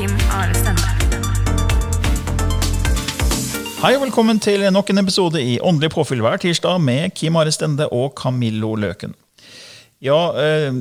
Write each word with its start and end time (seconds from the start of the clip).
Kim 0.00 0.12
Are 0.32 0.54
Stende. 0.56 0.86
Hei 3.82 3.90
og 3.98 4.06
velkommen 4.06 4.38
til 4.40 4.62
nok 4.72 4.88
en 4.94 5.02
episode 5.02 5.42
i 5.44 5.58
Åndelig 5.60 5.90
påfyll 5.92 6.22
hver 6.24 6.40
tirsdag 6.40 6.78
med 6.80 7.12
Kim 7.12 7.36
Are 7.36 7.52
Stende 7.52 7.84
og 7.92 8.14
Camillo 8.16 8.70
Løken. 8.80 9.12
Ja, 10.00 10.16
eh, 10.40 10.78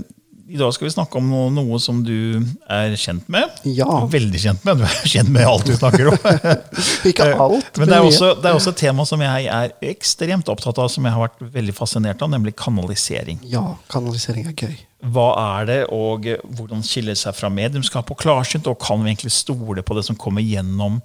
i 0.47 0.55
dag 0.61 0.71
skal 0.71 0.87
vi 0.87 0.93
snakke 0.93 1.19
om 1.19 1.27
noe, 1.33 1.51
noe 1.51 1.81
som 1.83 1.99
du 2.07 2.39
er 2.71 2.95
kjent 2.95 3.27
med. 3.27 3.59
Ja. 3.67 4.05
Veldig 4.07 4.39
kjent 4.39 4.63
med. 4.63 4.79
Du 4.79 4.87
er 4.87 4.95
kjent 5.17 5.35
med 5.35 5.51
alt 5.51 5.67
du 5.67 5.75
snakker 5.75 6.13
om. 6.13 6.19
Ikke 7.11 7.27
alt, 7.27 7.75
Men 7.75 7.91
det 7.91 7.99
er, 7.99 8.07
også, 8.07 8.37
det 8.39 8.53
er 8.53 8.55
også 8.61 8.71
et 8.71 8.83
tema 8.85 9.03
som 9.09 9.27
jeg 9.27 9.51
er 9.51 9.75
ekstremt 9.91 10.47
opptatt 10.47 10.79
av, 10.79 10.87
som 10.95 11.03
jeg 11.03 11.17
har 11.17 11.27
vært 11.27 11.43
veldig 11.59 11.75
fascinert 11.75 12.23
av, 12.23 12.31
nemlig 12.31 12.55
kanalisering. 12.55 13.43
Ja, 13.51 13.73
kanalisering 13.91 14.47
er 14.47 14.55
gøy. 14.55 14.79
Hva 14.99 15.29
er 15.59 15.67
det, 15.69 15.79
og 15.95 16.25
hvordan 16.43 16.81
skiller 16.83 17.15
det 17.15 17.21
seg 17.21 17.35
fra 17.37 17.49
mediumskap 17.53 18.09
og 18.11 18.19
klarsynt? 18.19 18.67
Og 18.67 18.79
kan 18.83 18.99
vi 19.03 19.13
egentlig 19.13 19.31
stole 19.31 19.83
på 19.85 19.95
det 19.95 20.03
som 20.09 20.17
kommer 20.19 20.43
gjennom 20.43 20.99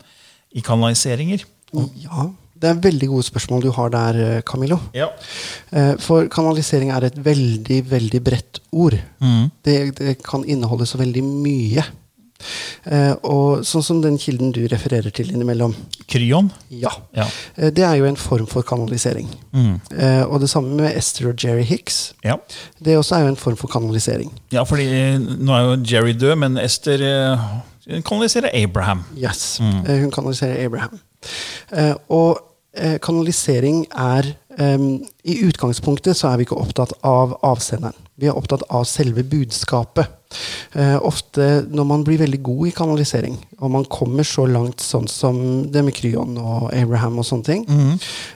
i 0.54 0.62
kanaliseringer? 0.64 1.44
Ja, 2.02 2.30
Det 2.54 2.70
er 2.70 2.80
veldig 2.80 3.08
gode 3.10 3.26
spørsmål 3.26 3.62
du 3.62 3.70
har 3.76 3.90
der, 3.90 4.40
Camillo. 4.46 4.78
Ja. 4.94 5.08
Eh, 5.74 5.96
For 6.00 6.28
kanalisering 6.32 6.90
er 6.94 7.04
et 7.04 7.16
veldig, 7.18 7.80
veldig 7.90 8.20
bredt 8.24 8.60
ord. 8.72 8.94
Mm. 9.20 9.50
Det, 9.66 9.76
det 9.98 10.22
kan 10.22 10.46
inneholde 10.46 10.86
så 10.86 10.98
veldig 10.98 11.22
mye. 11.22 11.84
Eh, 12.84 13.14
Og 13.24 13.62
sånn 13.64 13.82
som 13.82 14.00
den 14.02 14.18
kilden 14.18 14.52
du 14.52 14.66
refererer 14.68 15.10
til 15.14 15.30
innimellom. 15.32 15.74
Kryon? 16.10 16.50
Ja. 16.70 16.90
Ja. 17.16 17.26
Eh, 17.56 17.70
Det 17.70 17.84
er 17.84 17.94
jo 17.96 18.04
en 18.04 18.16
form 18.16 18.46
for 18.46 18.62
kanalisering. 18.62 19.28
Mm. 19.54 19.80
Eh, 19.96 20.22
Og 20.28 20.40
det 20.40 20.50
samme 20.50 20.74
med 20.76 20.96
Esther 20.96 21.28
og 21.30 21.36
Jerry 21.44 21.62
Hicks. 21.64 22.12
ja. 22.24 22.36
Det 22.82 22.96
også 22.98 23.16
er 23.16 23.20
jo 23.22 23.28
en 23.28 23.36
form 23.36 23.56
for 23.56 23.68
kanalisering. 23.68 24.30
Ja, 24.52 24.62
fordi 24.64 24.84
nå 25.18 25.52
er 25.52 25.62
jo 25.76 25.82
Jerry 25.84 26.12
død, 26.12 26.36
men 26.38 26.58
Esther 26.58 26.98
kanaliserer 28.04 28.50
Abraham. 28.54 29.04
Yes. 29.16 29.58
mm. 29.60 29.84
Hun 29.86 30.10
kanaliserer 30.10 30.64
Abraham. 30.66 31.00
Og 32.08 32.38
kanalisering 33.00 33.86
er 33.96 34.34
I 35.24 35.34
utgangspunktet 35.46 36.16
så 36.16 36.28
er 36.32 36.36
vi 36.36 36.44
ikke 36.44 36.58
opptatt 36.60 36.92
av 37.02 37.36
avsenderen. 37.42 37.94
Vi 38.16 38.28
er 38.30 38.36
opptatt 38.38 38.62
av 38.70 38.84
selve 38.86 39.24
budskapet. 39.26 40.06
Eh, 40.72 40.96
ofte 41.02 41.64
når 41.70 41.86
man 41.86 42.04
blir 42.06 42.18
veldig 42.18 42.38
god 42.46 42.68
i 42.68 42.72
kanalisering, 42.74 43.36
og 43.58 43.70
man 43.74 43.84
kommer 43.90 44.22
så 44.26 44.44
langt 44.46 44.78
sånn 44.82 45.08
som 45.10 45.36
det 45.70 45.82
med 45.84 45.94
Kryon 45.94 46.36
og 46.38 46.68
Abraham 46.74 47.18
og 47.18 47.26
sånne 47.26 47.44
ting, 47.44 47.64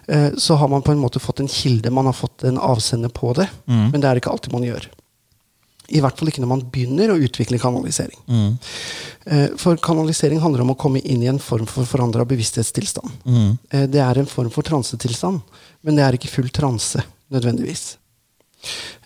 eh, 0.09 0.31
så 0.39 0.57
har 0.59 0.69
man 0.69 0.83
på 0.83 0.93
en 0.93 0.99
måte 1.03 1.21
fått 1.23 1.41
en 1.41 1.49
kilde, 1.51 1.91
man 1.91 2.07
har 2.07 2.13
fått 2.15 2.43
en 2.45 2.59
avsender 2.59 3.09
på 3.09 3.35
det. 3.39 3.49
Men 3.67 4.01
det 4.01 4.05
er 4.11 4.17
ikke 4.21 4.31
alltid 4.35 4.53
man 4.53 4.63
gjør. 4.67 4.89
I 5.91 6.01
hvert 6.05 6.19
fall 6.19 6.29
ikke 6.29 6.43
når 6.43 6.49
man 6.51 6.61
begynner 6.71 7.09
å 7.15 7.19
utvikle 7.25 7.59
kanalisering. 7.59 8.19
Eh, 9.27 9.49
For 9.57 9.77
kanalisering 9.77 10.41
handler 10.43 10.61
om 10.67 10.75
å 10.75 10.79
komme 10.79 11.01
inn 11.01 11.23
i 11.23 11.27
en 11.31 11.39
form 11.39 11.67
for 11.67 11.85
forandra 11.85 12.27
bevissthetstilstand. 12.27 13.11
Eh, 13.71 13.87
Det 13.87 14.01
er 14.03 14.19
en 14.19 14.27
form 14.27 14.51
for 14.51 14.63
transetilstand, 14.63 15.41
men 15.83 15.97
det 15.97 16.05
er 16.05 16.13
ikke 16.19 16.29
full 16.35 16.49
transe 16.51 17.01
nødvendigvis. 17.33 17.97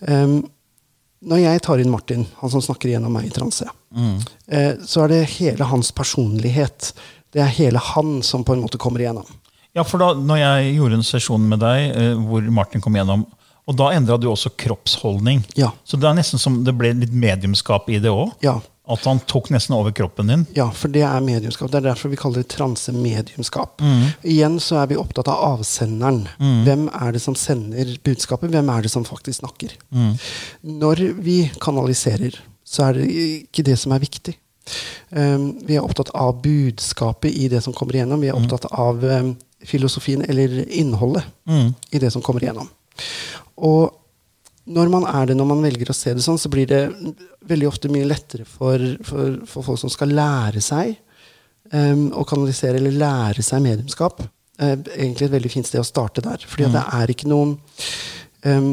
Em, 0.07 0.43
Når 1.23 1.39
jeg 1.43 1.61
tar 1.63 1.79
inn 1.79 1.91
Martin, 1.93 2.25
han 2.41 2.51
som 2.51 2.63
snakker 2.63 2.91
gjennom 2.91 3.13
meg 3.15 3.29
i 3.29 3.33
transe, 3.33 3.67
eh, 4.47 4.73
så 4.83 5.05
er 5.05 5.13
det 5.13 5.21
hele 5.37 5.67
hans 5.69 5.93
personlighet. 5.95 6.91
Det 7.33 7.41
er 7.41 7.53
hele 7.55 7.79
han 7.93 8.17
som 8.25 8.43
på 8.43 8.55
en 8.55 8.63
måte 8.65 8.81
kommer 8.81 9.03
igjennom. 9.03 9.27
Ja, 9.73 9.85
for 9.87 10.01
da 10.01 10.11
når 10.13 10.41
jeg 10.41 10.75
gjorde 10.75 10.99
en 10.99 11.07
sesjon 11.07 11.47
med 11.49 11.63
deg 11.63 11.95
eh, 11.95 12.11
hvor 12.19 12.45
Martin 12.53 12.83
kom 12.83 12.97
igjennom, 12.97 13.25
og 13.63 13.77
da 13.79 13.93
endra 13.95 14.17
du 14.19 14.27
også 14.27 14.51
kroppsholdning. 14.59 15.41
Ja. 15.55 15.71
Så 15.87 15.97
det 15.97 16.09
er 16.09 16.17
nesten 16.17 16.41
som 16.41 16.59
det 16.67 16.75
ble 16.75 16.91
litt 16.99 17.15
mediumskap 17.15 17.87
i 17.89 18.01
det 18.03 18.11
òg? 18.11 18.33
Ja. 18.43 18.57
At 18.83 19.05
han 19.07 19.21
tok 19.31 19.47
nesten 19.53 19.77
over 19.77 19.93
kroppen 19.95 20.27
din? 20.27 20.41
Ja, 20.57 20.65
for 20.75 20.91
det 20.91 21.05
er 21.07 21.23
mediumskap. 21.23 21.69
Det 21.71 21.79
er 21.79 21.85
derfor 21.85 22.11
vi 22.11 22.19
kaller 22.19 22.43
det 22.43 22.51
transemediumskap. 22.51 23.79
Igjen 24.27 24.57
så 24.59 24.81
er 24.81 24.89
vi 24.91 24.97
opptatt 24.99 25.29
av 25.31 25.39
avsenderen. 25.53 26.25
Hvem 26.67 26.89
er 26.91 27.15
det 27.15 27.21
som 27.23 27.37
sender 27.39 27.93
budskapet? 28.03 28.51
Hvem 28.51 28.71
er 28.73 28.83
det 28.83 28.91
som 28.91 29.07
faktisk 29.07 29.39
snakker? 29.39 29.77
Når 30.67 31.05
vi 31.23 31.37
kanaliserer, 31.63 32.35
så 32.67 32.89
er 32.89 32.99
det 32.99 33.07
ikke 33.13 33.63
det 33.71 33.79
som 33.79 33.95
er 33.95 34.03
viktig. 34.03 34.35
Um, 35.13 35.49
vi 35.67 35.75
er 35.77 35.83
opptatt 35.83 36.11
av 36.15 36.37
budskapet 36.43 37.31
i 37.35 37.49
det 37.51 37.61
som 37.63 37.75
kommer 37.75 37.97
igjennom. 37.97 38.21
Vi 38.23 38.31
er 38.31 38.37
opptatt 38.37 38.65
av 38.71 39.03
um, 39.03 39.33
filosofien 39.63 40.23
eller 40.27 40.63
innholdet 40.67 41.23
i 41.91 41.99
det 41.99 42.11
som 42.11 42.23
kommer 42.23 42.43
igjennom. 42.43 42.69
Og 43.63 43.91
når 44.63 44.91
man 44.91 45.05
er 45.09 45.27
det, 45.27 45.35
når 45.37 45.47
man 45.49 45.63
velger 45.65 45.91
å 45.91 45.95
se 45.95 46.13
det 46.15 46.23
sånn, 46.23 46.39
så 46.39 46.51
blir 46.51 46.67
det 46.69 46.85
veldig 47.49 47.67
ofte 47.67 47.91
mye 47.91 48.07
lettere 48.07 48.45
for, 48.47 48.79
for, 49.03 49.41
for 49.49 49.67
folk 49.67 49.81
som 49.81 49.91
skal 49.91 50.13
lære 50.15 50.63
seg 50.63 50.93
um, 51.73 52.07
å 52.15 52.23
kanalisere 52.27 52.79
eller 52.79 52.95
lære 52.95 53.43
seg 53.43 53.63
mediumskap. 53.65 54.23
Uh, 54.61 54.77
egentlig 54.95 55.27
et 55.27 55.35
veldig 55.35 55.51
fint 55.51 55.67
sted 55.67 55.83
å 55.83 55.87
starte 55.87 56.23
der. 56.23 56.45
fordi 56.47 56.69
mm. 56.69 56.77
det 56.77 56.85
er 56.99 57.11
ikke 57.11 57.31
noen 57.31 57.57
um, 58.47 58.71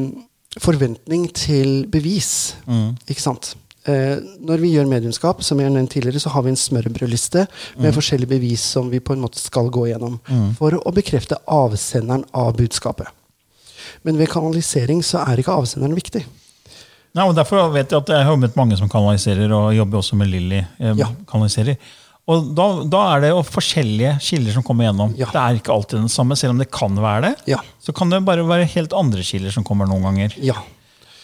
forventning 0.61 1.27
til 1.35 1.83
bevis. 1.91 2.55
Ikke 3.11 3.27
sant? 3.27 3.57
Uh, 3.89 4.23
når 4.47 4.63
vi 4.63 4.75
gjør 4.77 4.91
mediumskap, 4.91 5.43
som 5.43 5.59
jeg 5.59 5.75
nevnte 5.75 5.97
tidligere, 5.97 6.23
så 6.23 6.31
har 6.31 6.47
vi 6.47 6.55
en 6.55 6.65
smørbrødliste 6.69 7.49
med 7.83 7.97
forskjellige 7.97 8.37
bevis 8.37 8.71
som 8.77 8.93
vi 8.95 9.03
på 9.03 9.17
en 9.17 9.25
måte 9.27 9.43
skal 9.43 9.73
gå 9.75 9.89
gjennom 9.91 10.21
for 10.55 10.79
å 10.79 10.95
bekrefte 10.95 11.41
avsenderen 11.51 12.29
av 12.31 12.55
budskapet. 12.61 13.11
Men 14.05 14.17
ved 14.21 14.29
kanalisering 14.33 15.03
så 15.05 15.21
er 15.27 15.41
ikke 15.43 15.53
avsenderen 15.57 15.95
viktig. 15.99 16.25
Nei, 17.15 17.25
og 17.27 17.35
Derfor 17.35 17.73
vet 17.75 17.91
jeg 17.91 17.99
at 18.05 18.13
jeg 18.15 18.25
har 18.29 18.37
møtt 18.39 18.55
mange 18.57 18.77
som 18.79 18.89
kanaliserer, 18.89 19.51
og 19.53 19.73
jobber 19.75 19.99
også 19.99 20.17
med 20.21 20.31
Lilly. 20.31 20.61
Eh, 20.79 20.95
Ja. 20.97 21.09
kanaliserer. 21.27 21.77
Og 22.31 22.53
da, 22.55 22.67
da 22.87 22.99
er 23.17 23.21
det 23.25 23.31
jo 23.33 23.41
forskjellige 23.43 24.13
kilder 24.23 24.53
som 24.55 24.63
kommer 24.63 24.87
gjennom. 24.87 25.15
Ja. 25.19 25.27
Det 25.33 25.41
er 25.41 25.57
ikke 25.59 25.73
alltid 25.75 25.99
den 25.99 26.09
samme, 26.13 26.37
selv 26.39 26.51
om 26.55 26.59
det 26.63 26.69
kan 26.71 26.95
være 26.95 27.23
det. 27.25 27.33
Ja. 27.51 27.59
Så 27.83 27.93
kan 27.97 28.11
det 28.13 28.21
bare 28.25 28.45
være 28.47 28.69
helt 28.77 28.93
andre 28.95 29.25
kilder 29.27 29.51
som 29.51 29.65
kommer 29.67 29.89
noen 29.91 30.05
ganger. 30.07 30.37
Ja. 30.39 30.55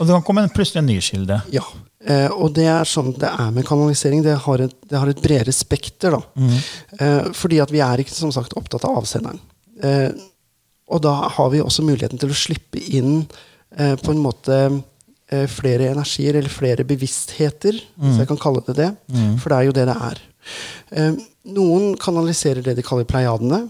Og 0.00 0.06
det 0.08 0.12
kan 0.16 0.24
komme 0.26 0.42
en 0.42 0.50
plutselig 0.50 0.82
en 0.82 0.86
ny 0.90 0.98
kilde. 1.00 1.38
Ja. 1.54 1.62
Eh, 2.06 2.26
og 2.34 2.52
det 2.58 2.66
er 2.68 2.82
sånn 2.84 3.12
det 3.18 3.30
er 3.30 3.52
med 3.54 3.64
kanalisering. 3.68 4.24
Det 4.26 4.34
har 4.44 4.60
et, 4.66 4.74
det 4.90 4.98
har 4.98 5.08
et 5.12 5.22
bredere 5.22 5.54
spekter. 5.54 6.16
Da. 6.18 6.50
Eh, 6.98 7.30
fordi 7.32 7.60
at 7.62 7.70
vi 7.70 7.80
er 7.84 8.02
ikke 8.02 8.12
som 8.16 8.32
sagt 8.34 8.56
opptatt 8.58 8.84
av 8.84 8.98
avsenderen. 9.04 9.38
Eh, 9.82 10.10
og 10.86 11.02
da 11.02 11.14
har 11.36 11.48
vi 11.52 11.62
også 11.62 11.84
muligheten 11.86 12.20
til 12.22 12.30
å 12.32 12.38
slippe 12.38 12.82
inn 12.94 13.24
eh, 13.76 13.96
på 13.98 14.12
en 14.12 14.22
måte 14.22 14.58
eh, 14.66 15.46
flere 15.50 15.90
energier, 15.92 16.38
eller 16.38 16.52
flere 16.52 16.86
bevisstheter, 16.86 17.80
hvis 18.02 18.20
jeg 18.22 18.28
kan 18.30 18.40
kalle 18.40 18.62
det 18.68 18.76
det. 18.78 18.90
For 19.42 19.50
det 19.50 19.58
er 19.58 19.68
jo 19.70 19.74
det 19.76 19.88
det 19.90 19.96
er. 20.10 20.22
Eh, 20.94 21.16
noen 21.56 21.96
kanaliserer 21.98 22.62
det 22.66 22.76
de 22.78 22.86
kaller 22.86 23.08
pleiadene. 23.08 23.64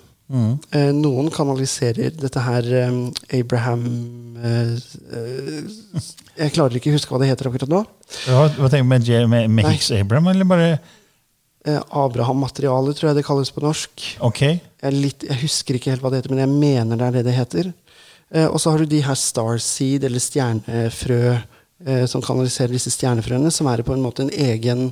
Eh, 0.75 0.91
noen 0.91 1.29
kanaliserer 1.31 2.11
dette 2.19 2.41
her 2.43 2.67
eh, 2.75 2.97
Abraham 3.39 3.85
eh, 4.43 4.73
Jeg 6.35 6.51
klarer 6.57 6.75
ikke 6.81 6.91
å 6.91 6.97
huske 6.97 7.15
hva 7.15 7.21
det 7.23 7.29
heter 7.31 7.47
akkurat 7.47 7.71
nå. 7.71 7.85
Hva, 8.27 8.49
hva 8.59 8.71
tenker 8.73 8.83
du 8.83 8.91
med, 8.91 9.31
med, 9.31 9.53
med 9.61 9.69
Hicks 9.71 9.93
Abraham, 9.95 10.33
eller 10.33 10.49
bare 10.51 10.73
Abraham-materiale, 11.75 12.95
tror 12.95 13.11
jeg 13.11 13.19
det 13.19 13.27
kalles 13.27 13.51
på 13.55 13.65
norsk. 13.65 14.07
Ok. 14.27 14.43
Jeg, 14.47 14.95
litt, 14.95 15.27
jeg 15.27 15.41
husker 15.43 15.79
ikke 15.79 15.93
helt 15.95 16.05
hva 16.05 16.13
det 16.13 16.23
heter, 16.23 16.35
men 16.35 16.45
jeg 16.45 16.53
mener 16.55 17.01
det 17.01 17.09
er 17.09 17.19
det 17.19 17.27
det 17.27 17.37
heter. 17.37 17.73
Eh, 18.35 18.47
og 18.47 18.61
så 18.63 18.73
har 18.73 18.83
du 18.83 18.91
de 18.91 19.03
her 19.07 19.19
starseed, 19.19 20.07
eller 20.07 20.23
stjernefrø 20.23 21.21
eh, 21.35 22.07
som 22.11 22.25
kanaliserer 22.25 22.75
disse 22.75 22.93
stjernefrøene, 22.95 23.53
som 23.55 23.69
er 23.71 23.85
på 23.87 23.95
en 23.95 24.05
måte 24.05 24.27
en 24.27 24.33
egen 24.33 24.89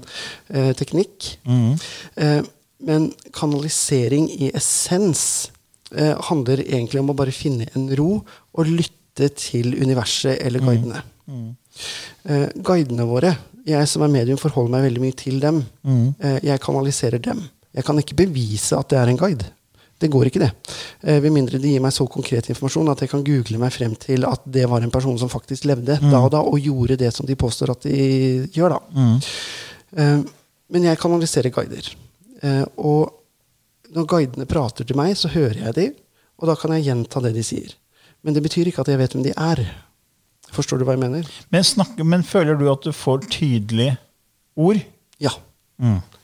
eh, 0.51 0.73
teknikk. 0.79 1.35
Eh, 1.47 2.43
men 2.85 3.09
kanalisering 3.33 4.29
i 4.35 4.51
essens 4.55 5.51
eh, 5.95 6.15
handler 6.29 6.65
egentlig 6.67 7.01
om 7.01 7.13
å 7.15 7.17
bare 7.17 7.35
finne 7.35 7.71
en 7.75 7.89
ro 7.97 8.19
og 8.55 8.71
lytte 8.71 9.31
til 9.39 9.77
universet 9.79 10.41
eller 10.43 10.63
guidene. 10.65 11.03
Eh, 12.29 12.49
guidene 12.67 13.07
våre, 13.09 13.35
jeg 13.67 13.89
som 13.89 14.03
er 14.03 14.09
medium, 14.13 14.39
forholder 14.39 14.71
meg 14.75 14.83
veldig 14.91 15.01
mye 15.03 15.17
til 15.17 15.41
dem. 15.41 15.63
Eh, 16.21 16.39
jeg 16.51 16.61
kanaliserer 16.61 17.19
dem. 17.23 17.43
Jeg 17.75 17.85
kan 17.85 17.99
ikke 17.99 18.17
bevise 18.17 18.77
at 18.79 18.89
det 18.93 18.99
er 19.01 19.09
en 19.13 19.17
guide. 19.21 19.47
Det 20.01 20.11
går 20.11 20.27
ikke, 20.29 20.41
det. 20.43 20.51
Eh, 21.03 21.21
Ved 21.23 21.33
mindre 21.33 21.59
de 21.63 21.71
gir 21.73 21.81
meg 21.81 21.93
så 21.95 22.05
konkret 22.11 22.49
informasjon 22.51 22.91
at 22.93 23.01
jeg 23.01 23.11
kan 23.11 23.25
google 23.25 23.59
meg 23.63 23.73
frem 23.73 23.95
til 23.97 24.25
at 24.29 24.43
det 24.45 24.67
var 24.69 24.83
en 24.83 24.91
person 24.91 25.17
som 25.19 25.31
faktisk 25.33 25.65
levde 25.71 25.97
da 26.11 26.21
og 26.21 26.31
da, 26.35 26.41
og 26.43 26.59
gjorde 26.61 26.97
det 26.99 27.13
som 27.15 27.27
de 27.27 27.37
påstår 27.39 27.71
at 27.71 27.87
de 27.87 28.49
gjør, 28.53 28.75
da. 28.77 28.81
Eh, 29.97 30.19
Men 30.75 30.83
jeg 30.89 30.99
kanaliserer 30.99 31.51
guider. 31.55 31.95
Eh, 32.43 32.65
Og 32.77 33.13
når 33.95 34.07
guidene 34.11 34.47
prater 34.47 34.85
til 34.85 34.97
meg, 34.97 35.15
så 35.17 35.29
hører 35.29 35.55
jeg 35.67 35.75
dem, 35.75 35.93
og 36.41 36.49
da 36.49 36.55
kan 36.57 36.73
jeg 36.75 36.85
gjenta 36.89 37.21
det 37.23 37.35
de 37.35 37.43
sier. 37.47 37.75
Men 38.25 38.35
det 38.35 38.43
betyr 38.43 38.67
ikke 38.67 38.81
at 38.83 38.89
jeg 38.89 38.99
vet 38.99 39.13
hvem 39.15 39.23
de 39.23 39.33
er. 39.37 39.61
Forstår 40.55 40.79
du 40.81 40.85
hva 40.87 40.95
jeg 40.97 41.03
mener? 41.03 41.29
Men, 41.53 41.65
snakke, 41.67 42.05
men 42.07 42.23
føler 42.27 42.57
du 42.61 42.69
at 42.73 42.85
du 42.87 42.93
får 42.95 43.27
tydelige 43.33 43.97
ord? 44.57 44.81
Ja. 45.23 45.33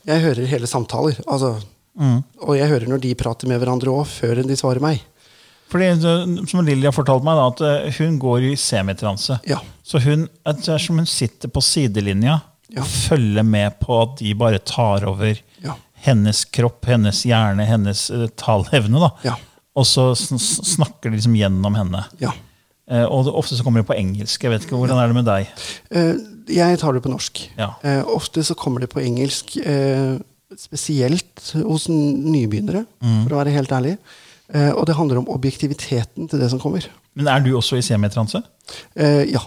Jeg 0.06 0.22
hører 0.24 0.46
hele 0.46 0.68
samtaler. 0.70 1.18
Altså, 1.26 1.56
Og 2.40 2.54
jeg 2.56 2.68
hører 2.70 2.86
når 2.88 3.00
de 3.02 3.14
prater 3.18 3.50
med 3.50 3.58
hverandre 3.60 3.90
òg, 3.92 4.06
før 4.08 4.40
de 4.46 4.56
svarer 4.56 4.80
meg. 4.80 5.02
Fordi, 5.70 5.88
som 6.50 6.64
Lilly 6.66 6.86
har 6.88 6.94
fortalt 6.96 7.22
meg, 7.26 7.36
da, 7.38 7.48
at 7.52 7.60
eh, 7.90 7.98
hun 8.00 8.16
går 8.22 8.46
i 8.48 8.54
semitranse. 8.58 9.36
Ja. 9.46 9.60
Så 9.86 10.00
hun, 10.02 10.24
at 10.46 10.62
det 10.64 10.72
er 10.74 10.82
som 10.82 10.98
hun 10.98 11.06
sitter 11.06 11.50
på 11.52 11.62
sidelinja 11.62 12.40
Ja. 12.70 12.82
og 12.84 12.86
følger 12.86 13.42
med 13.46 13.78
på 13.82 13.96
at 14.02 14.16
de 14.22 14.32
bare 14.38 14.58
tar 14.62 15.04
over 15.10 15.38
Ja. 15.62 15.74
hennes 16.06 16.44
kropp, 16.54 16.86
hennes 16.86 17.24
hjerne, 17.26 17.66
hennes 17.66 18.10
uh, 18.10 18.26
taleevne. 18.38 18.98
da. 19.02 19.10
Ja. 19.26 19.34
Og 19.76 19.86
så 19.86 20.08
snakker 20.14 21.10
de 21.10 21.16
liksom 21.18 21.34
gjennom 21.38 21.74
henne. 21.78 22.04
Ja. 22.22 22.32
Eh, 22.90 23.06
og 23.06 23.26
det, 23.26 23.34
ofte 23.38 23.56
så 23.56 23.66
kommer 23.66 23.82
det 23.82 23.88
på 23.90 23.96
engelsk. 23.96 24.42
Jeg 24.42 24.52
vet 24.52 24.66
ikke, 24.66 24.78
Hvordan 24.80 24.98
er 24.98 25.10
det 25.10 25.18
med 25.20 25.28
deg? 25.28 25.50
Eh, 25.94 26.14
jeg 26.56 26.80
tar 26.82 26.96
det 26.96 27.02
på 27.04 27.12
norsk. 27.12 27.42
Ja. 27.58 27.72
Eh, 27.86 28.02
ofte 28.10 28.42
så 28.46 28.56
kommer 28.58 28.82
det 28.82 28.90
på 28.90 29.02
engelsk, 29.02 29.56
spesielt 30.58 31.52
hos 31.62 31.86
nybegynnere, 31.88 32.82
nybegynnere, 32.82 32.84
for 33.22 33.36
å 33.36 33.38
være 33.38 33.54
helt 33.54 33.70
ærlig. 33.72 33.94
Og 34.50 34.82
det 34.88 34.96
handler 34.98 35.20
om 35.20 35.28
objektiviteten 35.30 36.26
til 36.26 36.40
det 36.42 36.48
som 36.50 36.58
kommer. 36.58 36.88
Men 37.14 37.28
er 37.30 37.44
du 37.44 37.52
også 37.54 37.78
i 37.78 37.84
semitranse? 37.86 38.40
Ja. 38.98 39.44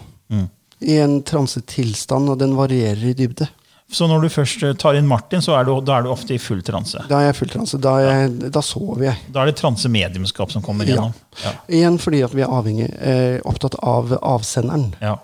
I 0.79 0.95
en 1.03 1.17
transetilstand, 1.27 2.31
og 2.31 2.39
den 2.39 2.55
varierer 2.55 3.03
i 3.09 3.17
dybde. 3.19 3.49
Så 3.91 4.07
når 4.07 4.21
du 4.23 4.29
først 4.29 4.63
eh, 4.63 4.73
tar 4.79 4.95
inn 4.97 5.05
Martin, 5.07 5.41
så 5.43 5.53
er 5.59 5.65
du, 5.67 5.73
da 5.85 5.97
er 5.99 6.03
du 6.03 6.09
ofte 6.13 6.33
i 6.33 6.39
full 6.41 6.61
transe. 6.65 7.03
Da 7.09 7.19
er 7.19 7.25
jeg 7.31 7.35
full 7.41 7.49
transe. 7.51 7.77
Da, 7.83 7.97
jeg, 8.01 8.51
da 8.53 8.61
sover 8.65 9.03
jeg. 9.09 9.17
Da 9.33 9.41
er 9.43 9.51
det 9.51 9.57
transemediumskap 9.59 10.51
som 10.51 10.61
kommer 10.65 10.85
Ja. 10.87 10.95
gjennom. 10.95 11.13
Ja. 11.43 11.51
Igjen 11.67 11.99
fordi 12.01 12.23
at 12.25 12.33
vi 12.33 12.41
er 12.41 12.47
avhengig, 12.53 12.89
eh, 12.99 13.39
opptatt 13.45 13.75
av 13.83 14.15
avsenderen. 14.21 14.93
Ja. 15.01 15.17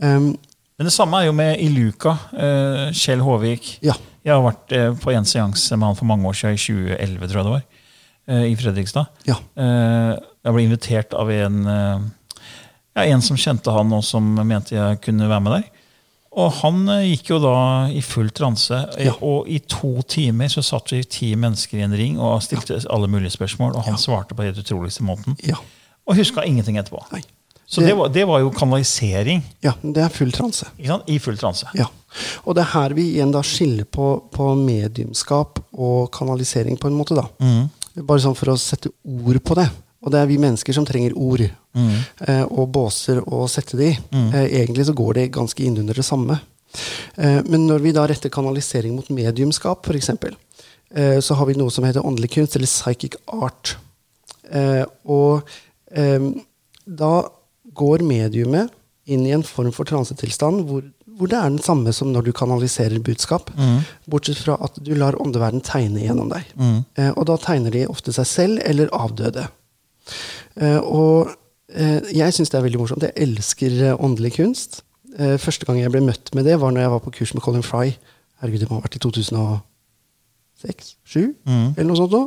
Um, 0.00 0.36
Men 0.78 0.88
det 0.88 0.92
samme 0.92 1.20
er 1.22 1.26
jo 1.28 1.32
med 1.36 1.60
Iluka. 1.62 2.16
Eh, 2.32 2.90
Kjell 2.92 3.20
Håvik. 3.22 3.78
ja. 3.82 3.94
Jeg 4.24 4.32
har 4.32 4.40
vært 4.40 4.72
eh, 4.72 4.94
på 4.96 5.12
en 5.12 5.26
seanse 5.28 5.76
med 5.76 5.84
han 5.84 5.96
for 5.98 6.06
mange 6.08 6.24
år 6.24 6.32
siden, 6.32 6.54
i 6.56 6.96
2011, 6.96 7.26
tror 7.28 7.36
jeg 7.36 7.44
det 7.44 7.52
var, 7.52 7.64
eh, 8.32 8.44
i 8.48 8.54
Fredrikstad. 8.56 9.06
Ja. 9.28 9.34
Eh, 9.60 10.14
jeg 10.46 10.54
ble 10.56 10.62
invitert 10.64 11.12
av 11.12 11.28
en, 11.30 11.58
eh, 11.68 11.98
ja, 12.96 13.02
en 13.04 13.20
som 13.20 13.36
kjente 13.36 13.70
han, 13.70 13.92
og 13.92 14.02
som 14.02 14.24
mente 14.48 14.72
jeg 14.78 15.02
kunne 15.04 15.28
være 15.28 15.42
med 15.44 15.52
der. 15.58 15.68
Og 16.34 16.50
han 16.62 16.80
eh, 16.90 17.04
gikk 17.12 17.30
jo 17.34 17.38
da 17.44 17.54
i 17.94 18.00
full 18.02 18.30
transe, 18.34 18.80
Ja. 18.98 19.12
og 19.22 19.46
i 19.48 19.60
to 19.70 20.02
timer 20.02 20.50
så 20.50 20.64
satt 20.66 20.90
vi 20.92 21.02
ti 21.06 21.34
mennesker 21.38 21.78
i 21.78 21.84
en 21.86 21.94
ring 21.94 22.18
og 22.18 22.42
stilte 22.42 22.80
alle 22.90 23.06
mulige 23.10 23.30
spørsmål, 23.36 23.76
og 23.78 23.84
han 23.86 23.98
svarte 24.00 24.34
på 24.34 24.42
den 24.42 24.58
utroligste 24.58 25.06
måten. 25.06 25.36
Ja. 25.46 25.56
Og 26.06 26.18
huska 26.18 26.42
ingenting 26.44 26.76
etterpå. 26.80 27.04
Nei. 27.12 27.22
Så 27.66 27.80
det 27.80 27.94
var, 27.96 28.10
det 28.12 28.26
var 28.28 28.42
jo 28.42 28.50
kanalisering 28.52 29.40
ja. 29.64 29.72
Det 29.80 30.02
er 30.04 30.10
full 30.12 30.30
transe. 30.36 30.66
i 31.08 31.18
full 31.18 31.38
transe. 31.40 31.66
Ja. 31.74 31.86
Og 32.44 32.54
det 32.54 32.60
er 32.66 32.70
her 32.74 32.92
vi 32.94 33.06
igjen 33.14 33.32
da 33.32 33.40
skiller 33.42 33.86
på, 33.88 34.10
på 34.30 34.50
mediumskap 34.58 35.58
og 35.72 36.10
kanalisering 36.12 36.76
på 36.78 36.90
en 36.90 36.98
måte, 36.98 37.16
da. 37.16 37.24
Bare 38.02 38.20
sånn 38.20 38.36
for 38.36 38.52
å 38.52 38.58
sette 38.60 38.90
ord 39.06 39.40
på 39.46 39.56
det. 39.58 39.68
Og 40.04 40.12
det 40.12 40.20
er 40.20 40.28
vi 40.28 40.36
mennesker 40.38 40.76
som 40.76 40.84
trenger 40.84 41.14
ord 41.16 41.40
eh, 41.40 42.44
og 42.44 42.68
båser 42.74 43.22
å 43.24 43.46
sette 43.48 43.76
det 43.80 43.88
i. 43.94 43.98
Eh, 44.34 44.60
egentlig 44.62 44.84
så 44.86 44.92
går 44.96 45.14
det 45.14 45.30
ganske 45.32 45.64
innunder 45.64 45.94
det 45.96 46.04
samme. 46.04 46.36
Eh, 47.16 47.40
men 47.48 47.66
når 47.66 47.80
vi 47.80 47.92
da 47.96 48.04
retter 48.10 48.28
kanalisering 48.30 48.94
mot 48.98 49.08
mediumskap, 49.08 49.86
f.eks., 49.88 50.10
eh, 50.94 51.20
så 51.24 51.34
har 51.38 51.46
vi 51.48 51.56
noe 51.56 51.70
som 51.72 51.84
heter 51.88 52.04
åndelig 52.04 52.34
kunst, 52.36 52.56
eller 52.56 52.68
psychic 52.68 53.16
art. 53.32 53.76
Eh, 54.52 54.84
og 55.08 55.48
eh, 55.96 56.20
da 56.84 57.14
går 57.74 58.04
mediumet 58.04 58.68
inn 59.06 59.24
i 59.26 59.32
en 59.36 59.42
form 59.44 59.72
for 59.72 59.84
transetilstand 59.88 60.62
hvor, 60.68 60.84
hvor 61.18 61.28
det 61.28 61.36
er 61.36 61.50
den 61.50 61.58
samme 61.64 61.92
som 61.92 62.12
når 62.12 62.28
du 62.28 62.32
kanaliserer 62.36 63.00
budskap, 63.04 63.50
bortsett 64.08 64.38
fra 64.40 64.54
at 64.64 64.78
du 64.84 64.94
lar 64.96 65.16
åndeverden 65.20 65.60
tegne 65.64 66.04
gjennom 66.04 66.28
deg. 66.32 66.44
Eh, 67.00 67.10
og 67.16 67.26
da 67.28 67.36
tegner 67.40 67.70
de 67.74 67.86
ofte 67.88 68.12
seg 68.16 68.26
selv 68.28 68.62
eller 68.64 68.92
avdøde. 68.96 69.48
Eh, 70.60 70.78
og 70.78 71.32
eh, 71.72 72.00
jeg 72.14 72.34
syns 72.36 72.52
det 72.52 72.58
er 72.58 72.66
veldig 72.66 72.82
morsomt. 72.82 73.06
Jeg 73.06 73.16
elsker 73.26 73.78
eh, 73.90 73.98
åndelig 73.98 74.36
kunst. 74.40 74.82
Første 75.14 75.62
gang 75.62 75.76
jeg 75.78 75.92
ble 75.94 76.00
møtt 76.02 76.32
med 76.34 76.42
det, 76.42 76.56
var 76.58 76.72
når 76.74 76.82
jeg 76.82 76.90
var 76.90 77.02
på 77.04 77.10
kurs 77.14 77.30
med 77.36 77.42
Colin 77.44 77.62
Fry. 77.62 77.92
Herregud, 78.42 78.64
det 78.64 78.66
må 78.66 78.80
ha 78.80 78.82
vært 78.82 78.96
i 78.98 79.02
2006-2007, 79.04 81.20
eller 81.46 81.86
noe 81.86 81.98
sånt. 82.00 82.16
nå. 82.16 82.22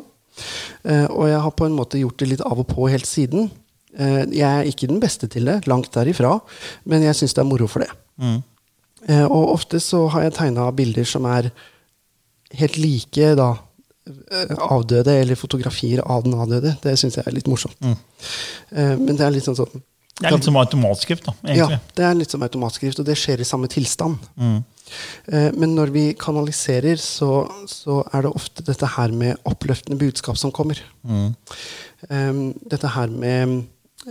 Eh, 0.88 1.04
og 1.12 1.28
jeg 1.28 1.42
har 1.44 1.56
på 1.60 1.68
en 1.68 1.76
måte 1.76 2.00
gjort 2.00 2.16
det 2.22 2.30
litt 2.32 2.44
av 2.48 2.62
og 2.64 2.70
på 2.72 2.88
helt 2.88 3.10
siden. 3.10 3.50
Jeg 3.98 4.46
er 4.46 4.70
ikke 4.70 4.88
den 4.88 5.02
beste 5.04 5.28
til 5.28 5.50
det, 5.50 5.66
langt 5.68 5.92
derifra, 5.96 6.38
men 6.88 7.04
jeg 7.04 7.18
syns 7.18 7.36
det 7.36 7.44
er 7.44 7.50
moro 7.50 7.68
for 7.68 7.84
det. 7.84 7.92
Mm. 8.22 8.40
og 9.28 9.52
ofte 9.58 9.82
så 9.84 10.06
har 10.14 10.24
jeg 10.24 10.38
tegna 10.38 10.72
bilder 10.72 11.06
som 11.06 11.26
er 11.28 11.50
helt 12.56 12.78
like 12.80 13.36
da 13.36 13.50
avdøde, 14.70 15.14
eller 15.22 15.40
fotografier 15.40 16.02
av 16.06 16.26
den 16.26 16.38
avdøde. 16.38 16.76
Det 16.84 16.96
syns 17.00 17.20
jeg 17.20 17.28
er 17.28 17.36
litt 17.36 17.50
morsomt. 17.52 17.78
Mm. 17.82 17.96
men 19.04 19.14
det 19.16 19.24
er 19.26 19.36
litt 19.36 19.46
sånn 19.46 19.58
sånn 19.60 19.84
Det 20.18 20.26
er 20.26 20.34
litt 20.34 20.48
som 20.48 20.58
automatskrift, 20.58 21.28
da, 21.28 21.34
egentlig. 21.46 21.78
ja, 21.78 21.94
det 22.00 22.06
er 22.08 22.16
litt 22.18 22.34
som 22.34 22.44
automatskrift, 22.46 23.00
og 23.00 23.06
det 23.06 23.18
skjer 23.20 23.44
i 23.44 23.46
samme 23.46 23.70
tilstand. 23.70 24.18
Mm. 24.36 24.58
Men 25.60 25.76
når 25.76 25.92
vi 25.94 26.06
kanaliserer, 26.18 26.98
så, 26.98 27.44
så 27.70 28.00
er 28.16 28.26
det 28.26 28.32
ofte 28.40 28.66
dette 28.66 28.90
her 28.96 29.14
med 29.14 29.38
oppløftende 29.46 30.00
budskap 30.00 30.40
som 30.40 30.54
kommer. 30.56 30.80
Mm. 31.04 31.36
Dette 32.72 32.94
her 32.96 33.14
med 33.14 33.60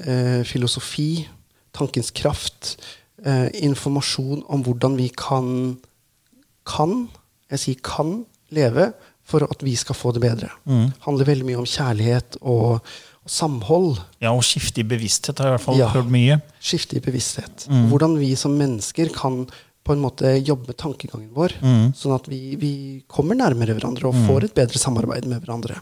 eh, 0.05 0.45
filosofi, 0.47 1.27
tankens 1.75 2.13
kraft, 2.15 2.77
eh, 3.25 3.49
informasjon 3.67 4.45
om 4.47 4.63
hvordan 4.63 4.95
vi 5.01 5.11
kan 5.17 5.51
kan, 6.67 7.07
jeg 7.53 7.63
sier 7.63 7.83
kan, 7.87 8.25
leve 8.55 8.91
for 9.27 9.43
at 9.43 9.63
vi 9.67 9.75
skal 9.79 9.97
få 9.99 10.13
det 10.15 10.23
bedre. 10.23 10.51
handler 11.07 11.27
veldig 11.27 11.47
mye 11.49 11.59
om 11.59 11.67
kjærlighet 11.67 12.37
og, 12.43 12.79
og 13.25 13.31
samhold. 13.31 13.97
Ja, 14.23 14.31
og 14.33 14.45
skifte 14.47 14.81
i 14.85 14.87
bevissthet 14.87 15.39
har 15.43 15.49
jeg 15.49 15.55
i 15.55 15.57
hvert 15.57 15.65
fall 15.67 15.79
Ja. 15.81 15.89
hørt 15.95 16.11
mye. 16.15 16.41
skifte 16.63 16.97
i 16.97 17.03
bevissthet. 17.03 17.67
Hvordan 17.91 18.15
vi 18.21 18.35
som 18.39 18.55
mennesker 18.57 19.11
kan 19.15 19.47
på 19.87 19.93
en 19.95 20.01
måte 20.03 20.33
jobbe 20.43 20.67
med 20.71 20.77
tankegangen 20.79 21.29
vår, 21.35 21.53
sånn 21.95 22.15
at 22.15 22.27
vi, 22.31 22.57
vi 22.59 22.73
kommer 23.07 23.35
nærmere 23.39 23.75
hverandre 23.77 24.09
og 24.11 24.15
får 24.27 24.45
et 24.49 24.55
bedre 24.55 24.79
samarbeid 24.83 25.27
med 25.31 25.43
hverandre. 25.45 25.81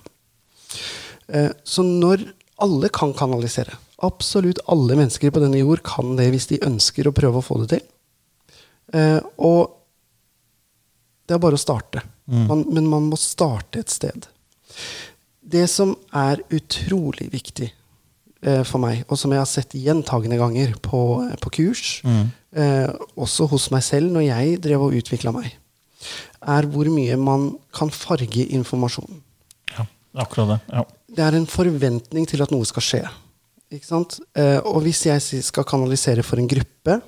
Eh, 1.33 1.51
så 1.65 1.81
når 1.85 2.27
alle 2.65 2.89
kan 2.93 3.15
kanalisere, 3.17 3.73
absolutt 4.05 4.61
alle 4.69 4.97
mennesker 4.99 5.33
på 5.33 5.41
denne 5.41 5.61
jord 5.63 5.81
kan 5.87 6.17
det 6.19 6.31
hvis 6.35 6.49
de 6.51 6.59
ønsker 6.67 7.09
å 7.09 7.15
prøve 7.17 7.41
å 7.41 7.45
få 7.45 7.61
det 7.65 7.71
til. 7.79 7.85
Eh, 8.93 9.21
og 9.41 9.73
det 11.27 11.37
er 11.39 11.41
bare 11.41 11.57
å 11.57 11.65
starte. 11.65 12.03
Man, 12.27 12.65
men 12.73 12.87
man 12.89 13.09
må 13.11 13.19
starte 13.21 13.83
et 13.83 13.93
sted. 13.93 14.29
Det 15.45 15.67
som 15.69 15.93
er 16.17 16.41
utrolig 16.57 17.27
viktig 17.35 17.69
eh, 17.69 18.63
for 18.65 18.81
meg, 18.81 19.03
og 19.09 19.21
som 19.21 19.35
jeg 19.35 19.43
har 19.43 19.51
sett 19.51 19.77
gjentagende 19.77 20.39
ganger 20.41 20.73
på, 20.85 21.03
på 21.45 21.53
kurs, 21.59 22.01
eh, 22.57 22.89
også 23.21 23.49
hos 23.53 23.69
meg 23.75 23.85
selv 23.85 24.15
når 24.15 24.25
jeg 24.31 24.63
drev 24.65 24.87
og 24.87 24.97
utvikla 24.97 25.35
meg, 25.37 25.53
er 26.41 26.69
hvor 26.73 26.89
mye 26.93 27.17
man 27.21 27.51
kan 27.77 27.93
farge 27.93 28.47
informasjonen. 28.57 29.21
Ja, 29.77 29.87
akkurat 30.25 30.55
det. 30.55 30.59
Ja. 30.73 30.85
Det 31.15 31.23
er 31.25 31.37
en 31.39 31.47
forventning 31.49 32.27
til 32.29 32.43
at 32.43 32.53
noe 32.53 32.67
skal 32.69 32.85
skje. 32.85 33.03
Ikke 33.75 33.87
sant? 33.87 34.19
Eh, 34.37 34.59
og 34.65 34.83
hvis 34.85 35.05
jeg 35.07 35.45
skal 35.45 35.67
kanalisere 35.69 36.25
for 36.27 36.41
en 36.41 36.49
gruppe, 36.51 37.01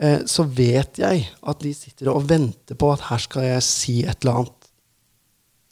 eh, 0.00 0.20
så 0.28 0.46
vet 0.48 1.00
jeg 1.02 1.24
at 1.26 1.62
de 1.62 1.72
sitter 1.76 2.12
og 2.12 2.28
venter 2.28 2.78
på 2.78 2.92
at 2.94 3.08
her 3.10 3.22
skal 3.22 3.48
jeg 3.48 3.64
si 3.66 3.96
et 4.04 4.22
eller 4.22 4.42
annet. 4.42 4.70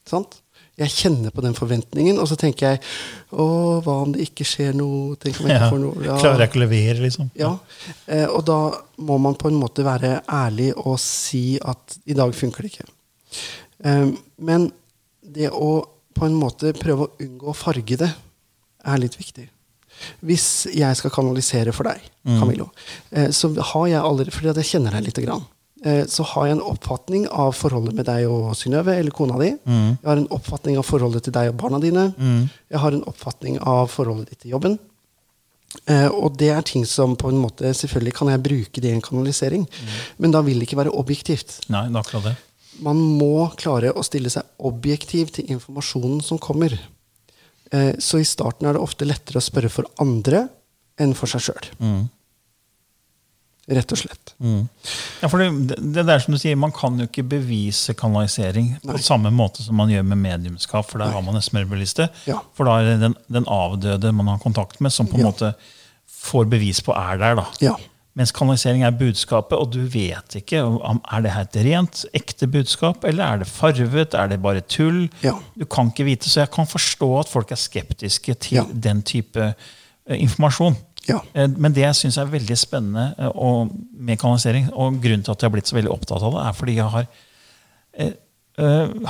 Sant? 0.08 0.40
Jeg 0.74 0.90
kjenner 0.90 1.30
på 1.30 1.42
den 1.44 1.54
forventningen, 1.54 2.16
og 2.18 2.26
så 2.26 2.34
tenker 2.38 2.72
jeg 2.72 2.80
Å, 3.30 3.44
hva 3.84 3.94
om 4.02 4.10
det 4.14 4.24
ikke 4.26 4.46
skjer 4.48 4.74
noe? 4.74 5.14
Tenk 5.22 5.38
om 5.38 5.46
jeg 5.46 5.60
ikke 5.60 5.70
får 5.70 5.82
noe 5.84 6.02
ja. 6.02 6.16
Klarer 6.18 6.42
jeg 6.42 6.50
ikke 6.50 6.58
å 6.58 6.64
levere, 6.64 6.96
liksom? 7.04 7.28
Ja, 7.38 7.52
eh, 8.10 8.26
og 8.26 8.42
da 8.48 8.58
må 9.06 9.20
man 9.22 9.38
på 9.38 9.52
en 9.52 9.60
måte 9.60 9.86
være 9.86 10.16
ærlig 10.26 10.72
og 10.74 10.98
si 11.02 11.60
at 11.62 11.98
i 12.10 12.18
dag 12.18 12.34
funker 12.34 12.66
det 12.66 12.72
ikke. 12.72 12.88
Eh, 13.86 14.08
men 14.50 14.66
det 15.22 15.52
å 15.54 15.76
på 16.14 16.26
en 16.26 16.36
måte 16.38 16.74
prøve 16.78 17.06
å 17.06 17.14
unngå 17.22 17.50
å 17.50 17.56
farge 17.58 17.98
det, 17.98 18.10
er 18.84 19.00
litt 19.00 19.16
viktig. 19.18 19.46
Hvis 20.24 20.46
jeg 20.74 21.00
skal 21.00 21.12
kanalisere 21.14 21.74
for 21.76 21.88
deg, 21.88 22.04
Camillo, 22.24 22.70
mm. 23.10 23.32
så 23.36 23.50
har 23.72 23.90
jeg 23.90 24.00
allerede, 24.00 24.32
fordi 24.34 24.54
jeg 24.54 24.70
kjenner 24.74 24.96
deg 24.96 25.08
lite 25.08 25.24
grann, 25.26 25.44
eh, 25.84 26.02
så 26.10 26.24
har 26.32 26.48
jeg 26.48 26.56
en 26.58 26.64
oppfatning 26.72 27.28
av 27.28 27.52
forholdet 27.58 27.98
med 27.98 28.08
deg 28.08 28.26
og 28.30 28.54
Synnøve, 28.58 28.96
eller 28.96 29.14
kona 29.14 29.38
di. 29.42 29.52
Jeg 29.68 30.08
har 30.08 30.20
en 30.20 30.30
oppfatning 30.34 30.80
av 30.80 30.88
forholdet 30.88 31.28
til 31.28 31.36
deg 31.36 31.52
og 31.52 31.60
barna 31.60 31.82
dine. 31.82 32.08
Jeg 32.72 32.82
har 32.84 32.96
en 32.96 33.06
oppfatning 33.10 33.60
av 33.60 33.92
forholdet 33.92 34.32
ditt 34.32 34.44
til 34.46 34.56
jobben. 34.56 34.80
Eh, 35.90 36.08
og 36.08 36.36
det 36.38 36.50
er 36.54 36.64
ting 36.64 36.84
som 36.88 37.16
på 37.18 37.28
en 37.32 37.40
måte 37.42 37.72
Selvfølgelig 37.74 38.14
kan 38.16 38.30
jeg 38.30 38.42
bruke 38.44 38.80
det 38.80 38.92
i 38.92 38.94
en 38.94 39.04
kanalisering, 39.04 39.66
men 40.22 40.34
da 40.34 40.40
vil 40.46 40.60
det 40.60 40.68
ikke 40.68 40.80
være 40.84 40.94
objektivt. 40.94 41.58
Nei, 41.72 41.88
det 41.88 41.98
er 41.98 42.04
akkurat 42.04 42.28
det. 42.30 42.34
Man 42.84 42.98
må 43.18 43.48
klare 43.58 43.92
å 43.94 44.02
stille 44.06 44.32
seg 44.32 44.46
objektiv 44.66 45.30
til 45.34 45.50
informasjonen 45.54 46.22
som 46.24 46.40
kommer. 46.42 46.74
Eh, 47.72 47.94
så 47.98 48.20
i 48.20 48.24
starten 48.28 48.66
er 48.68 48.76
det 48.76 48.82
ofte 48.84 49.06
lettere 49.08 49.40
å 49.40 49.44
spørre 49.44 49.70
for 49.72 49.88
andre 50.02 50.48
enn 51.00 51.14
for 51.16 51.26
seg 51.30 51.40
sjøl. 51.48 51.70
Rett 53.64 53.92
og 53.94 53.96
slett. 53.96 54.34
Ja, 55.22 55.28
for 55.32 55.40
det, 55.40 55.78
det 55.80 56.02
der 56.04 56.20
som 56.20 56.34
du 56.34 56.38
sier, 56.38 56.56
Man 56.60 56.72
kan 56.76 56.98
jo 57.00 57.06
ikke 57.08 57.22
bevise 57.24 57.94
kanalisering 57.96 58.74
på 58.84 58.98
samme 59.00 59.30
måte 59.32 59.64
som 59.64 59.78
man 59.80 59.88
gjør 59.88 60.04
med 60.10 60.20
mediumskap, 60.20 60.84
for 60.90 61.00
der 61.00 61.14
har 61.14 61.24
man 61.24 61.38
en 61.38 61.44
smørbrødliste. 61.46 62.10
Ja. 62.28 62.42
For 62.52 62.68
da 62.68 62.74
er 62.82 62.90
det 62.90 62.98
den, 63.06 63.16
den 63.38 63.48
avdøde 63.48 64.12
man 64.12 64.28
har 64.34 64.42
kontakt 64.44 64.82
med, 64.84 64.92
som 64.92 65.08
på 65.08 65.16
en 65.16 65.24
Ja. 65.24 65.30
måte 65.32 65.54
får 66.24 66.44
bevis 66.52 66.82
på 66.84 66.92
er 66.92 67.16
der. 67.22 67.34
da. 67.40 67.46
Ja. 67.64 67.74
Mens 68.14 68.30
kanalisering 68.30 68.84
er 68.86 68.92
budskapet, 68.94 69.58
og 69.58 69.72
du 69.74 69.80
vet 69.90 70.36
ikke 70.38 70.60
om 70.62 71.00
er 71.12 71.20
det 71.24 71.32
her 71.34 71.48
et 71.48 71.56
rent, 71.66 72.04
ekte 72.14 72.46
budskap, 72.46 73.02
eller 73.04 73.24
er 73.24 73.38
det 73.42 73.48
farvet, 73.50 74.14
er 74.14 74.28
det 74.30 74.38
bare 74.42 74.60
tull? 74.70 75.08
Ja. 75.24 75.32
Du 75.58 75.64
kan 75.66 75.90
ikke 75.90 76.04
vite, 76.06 76.30
Så 76.30 76.40
jeg 76.44 76.50
kan 76.54 76.66
forstå 76.66 77.08
at 77.20 77.28
folk 77.28 77.50
er 77.50 77.56
skeptiske 77.58 78.34
til 78.38 78.56
Ja. 78.60 78.64
den 78.72 79.02
type 79.02 79.54
eh, 80.06 80.20
informasjon. 80.22 80.76
Ja. 81.08 81.18
Eh, 81.34 81.48
Men 81.48 81.72
det 81.74 81.82
jeg 81.82 81.94
syns 81.94 82.16
er 82.18 82.24
veldig 82.30 82.56
spennende 82.56 83.14
eh, 83.18 83.30
og, 83.34 83.72
med 83.98 84.16
kanalisering, 84.18 84.70
og 84.72 85.00
grunnen 85.02 85.24
til 85.24 85.32
at 85.32 85.42
jeg 85.42 85.50
har 85.50 85.56
blitt 85.56 85.66
så 85.68 85.76
veldig 85.76 85.90
opptatt 85.90 86.22
av 86.22 86.32
det, 86.32 86.46
er 86.46 86.52
fordi 86.52 86.74
jeg 86.76 86.90
har 86.90 87.06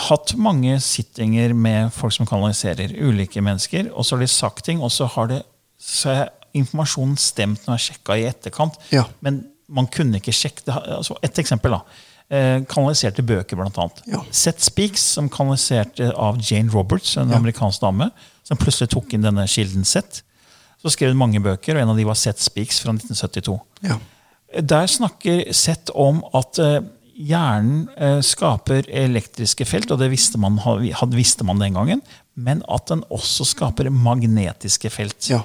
hatt 0.08 0.34
mange 0.40 0.78
sittinger 0.80 1.52
med 1.54 1.90
folk 1.92 2.12
som 2.16 2.26
kanaliserer, 2.26 2.94
ulike 2.96 3.42
mennesker, 3.44 3.90
og 3.92 4.04
så 4.06 4.16
har 4.16 4.20
de 4.24 4.28
sagt 4.32 4.64
ting, 4.64 4.80
og 4.80 4.90
så 4.90 5.04
har 5.06 5.26
det, 5.28 5.42
så 5.78 6.10
er 6.14 6.28
informasjonen 6.54 7.16
stemt 7.20 7.66
når 7.66 7.78
jeg 7.78 7.86
sjekka 7.88 8.18
i 8.18 8.26
etterkant. 8.30 8.78
Ja. 8.94 9.04
Men 9.24 9.44
man 9.68 9.88
kunne 9.90 10.20
ikke 10.20 10.34
sjekke 10.34 10.66
det. 10.66 10.76
Altså, 10.96 11.16
et 11.24 11.38
eksempel, 11.40 11.76
da. 11.76 12.02
Eh, 12.32 12.62
kanaliserte 12.70 13.24
bøker, 13.26 13.60
annet. 13.60 14.02
Ja. 14.08 14.22
Seth 14.32 14.64
Speaks, 14.64 15.02
som 15.16 15.28
kanaliserte 15.28 16.12
av 16.16 16.40
Jane 16.40 16.72
Roberts, 16.72 17.16
en 17.20 17.34
amerikansk 17.36 17.82
dame, 17.84 18.10
som 18.44 18.60
plutselig 18.60 18.92
tok 18.94 19.12
inn 19.12 19.26
denne 19.26 19.46
kilden 19.50 19.84
Seth. 19.84 20.22
Så 20.80 20.92
skrev 20.92 21.12
hun 21.12 21.20
mange 21.20 21.40
bøker, 21.40 21.76
og 21.76 21.82
en 21.82 21.92
av 21.92 22.00
de 22.00 22.06
var 22.08 22.16
Seth 22.18 22.42
Speaks 22.44 22.80
fra 22.84 22.92
1972. 22.96 23.58
Ja. 23.84 23.98
Der 24.60 24.86
snakker 24.88 25.48
Seth 25.56 25.92
om 25.98 26.22
at 26.36 26.60
eh, 26.62 26.80
hjernen 27.14 27.88
eh, 27.96 28.20
skaper 28.24 28.88
elektriske 28.88 29.66
felt, 29.68 29.92
og 29.92 30.00
det 30.00 30.10
visste 30.12 30.40
man, 30.40 30.58
hadde, 30.64 31.12
visste 31.16 31.46
man 31.46 31.60
den 31.62 31.76
gangen, 31.76 32.02
men 32.34 32.64
at 32.72 32.88
den 32.90 33.04
også 33.14 33.46
skaper 33.52 33.90
magnetiske 33.92 34.90
felt. 34.92 35.28
Ja. 35.30 35.42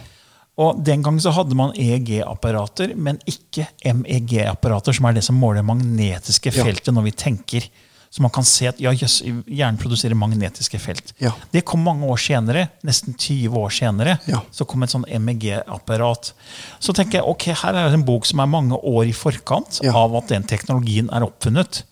Og 0.59 0.81
Den 0.83 1.01
gang 1.05 1.19
så 1.23 1.31
hadde 1.31 1.55
man 1.55 1.71
EEG-apparater, 1.79 2.91
men 2.99 3.19
ikke 3.29 3.67
MEG-apparater, 3.95 4.93
som 4.97 5.05
er 5.07 5.13
det 5.15 5.23
som 5.23 5.37
måler 5.39 5.63
magnetiske 5.63 6.51
Ja. 6.51 6.63
feltet 6.65 6.93
når 6.93 7.03
vi 7.07 7.11
tenker. 7.11 7.69
Så 8.11 8.21
man 8.25 8.31
kan 8.33 8.43
se 8.43 8.65
at 8.67 8.79
ja, 8.81 8.89
yes, 8.91 9.19
hjernen 9.21 9.77
produserer 9.77 10.15
magnetiske 10.17 10.79
felt. 10.81 11.13
Ja. 11.21 11.29
Det 11.53 11.61
kom 11.63 11.83
mange 11.85 12.07
år 12.09 12.17
senere, 12.17 12.69
nesten 12.83 13.13
20 13.13 13.53
år 13.55 13.69
senere. 13.69 14.15
Ja. 14.27 14.39
Så 14.51 14.65
kom 14.67 14.81
et 14.83 14.89
sånn 14.89 15.05
MEG-apparat. 15.05 16.31
Så 16.81 16.91
tenker 16.97 17.19
jeg, 17.19 17.27
ok, 17.29 17.45
her 17.61 17.75
er 17.77 17.89
det 17.91 17.99
en 17.99 18.05
bok 18.07 18.25
som 18.25 18.39
er 18.41 18.49
mange 18.49 18.73
år 18.81 19.05
i 19.07 19.13
forkant 19.13 19.79
Ja. 19.83 19.93
av 19.93 20.15
at 20.15 20.27
den 20.27 20.43
teknologien 20.43 21.07
er 21.13 21.21
oppfunnet. 21.21 21.83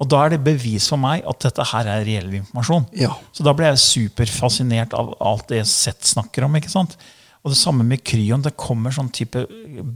Og 0.00 0.08
da 0.08 0.24
er 0.26 0.30
det 0.30 0.44
bevis 0.44 0.86
for 0.88 0.96
meg 0.96 1.24
at 1.26 1.40
dette 1.40 1.64
her 1.72 1.84
er 1.90 2.04
reell 2.06 2.32
informasjon. 2.38 2.86
Ja. 2.94 3.16
Så 3.34 3.42
da 3.42 3.52
ble 3.52 3.66
jeg 3.66 3.78
superfascinert 3.82 4.94
av 4.94 5.16
alt 5.20 5.48
det 5.48 5.66
Sett 5.66 6.02
snakker 6.06 6.44
om. 6.44 6.54
ikke 6.54 6.70
sant? 6.70 6.96
Og 7.44 7.52
det 7.52 7.58
samme 7.60 7.84
med 7.86 8.02
Kryon. 8.04 8.42
Det 8.42 8.56
kommer 8.58 8.90
sånn 8.94 9.10
type 9.14 9.44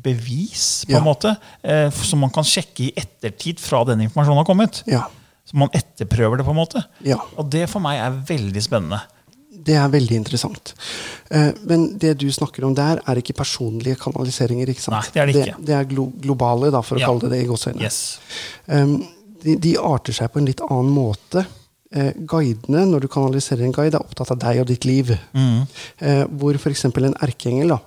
bevis 0.02 0.84
på 0.87 0.92
Ja. 0.94 0.99
en 0.99 1.04
måte, 1.04 1.37
eh, 1.62 1.90
som 1.90 2.20
man 2.20 2.30
kan 2.30 2.44
sjekke 2.44 2.87
i 2.87 2.92
ettertid 2.96 3.58
fra 3.61 3.84
den 3.84 4.00
informasjonen 4.06 4.37
har 4.44 4.44
kommet. 4.49 4.82
Ja. 4.87 5.06
Så 5.44 5.56
man 5.58 5.68
etterprøver 5.75 6.38
det. 6.38 6.44
på 6.46 6.50
en 6.54 6.56
måte. 6.56 6.84
Ja. 7.04 7.18
Og 7.37 7.50
det 7.50 7.68
for 7.68 7.80
meg 7.80 7.99
er 7.99 8.11
veldig 8.28 8.62
spennende. 8.62 9.00
Det 9.64 9.75
er 9.75 9.88
veldig 9.88 10.16
interessant. 10.16 10.72
Eh, 11.30 11.52
men 11.66 11.99
det 11.99 12.16
du 12.18 12.26
snakker 12.32 12.64
om 12.64 12.75
der, 12.75 13.00
er 13.06 13.14
ikke 13.20 13.34
personlige 13.37 13.96
kanaliseringer. 14.00 14.66
ikke 14.68 14.80
sant? 14.80 14.96
Nei, 14.96 15.11
det 15.12 15.20
er 15.22 15.26
det 15.26 15.34
ikke. 15.46 15.56
Det, 15.58 15.66
det 15.66 15.75
er 15.76 15.84
glo 15.84 16.06
globale, 16.20 16.70
da, 16.72 16.80
for 16.80 16.96
å 16.96 17.04
kalle 17.04 17.20
det 17.20 17.30
det 17.30 17.42
i 17.44 17.49
gåseøyne. 17.50 17.80
Yes. 17.82 18.18
Um, 18.66 18.96
de, 19.42 19.56
de 19.56 19.76
arter 19.78 20.12
seg 20.12 20.32
på 20.32 20.38
en 20.38 20.46
litt 20.46 20.61
annen 20.61 20.90
måte. 20.94 21.44
Eh, 21.92 22.12
guidene, 22.25 22.87
når 22.88 23.00
du 23.04 23.08
kanaliserer 23.12 23.66
en 23.66 23.72
guide, 23.76 23.94
er 23.99 24.00
opptatt 24.00 24.30
av 24.32 24.38
deg 24.40 24.61
og 24.62 24.66
ditt 24.70 24.84
liv. 24.88 25.11
Eh, 26.00 26.25
hvor 26.40 26.56
f.eks. 26.56 26.84
en 26.88 27.14
erkeengel 27.20 27.68
da, 27.75 27.78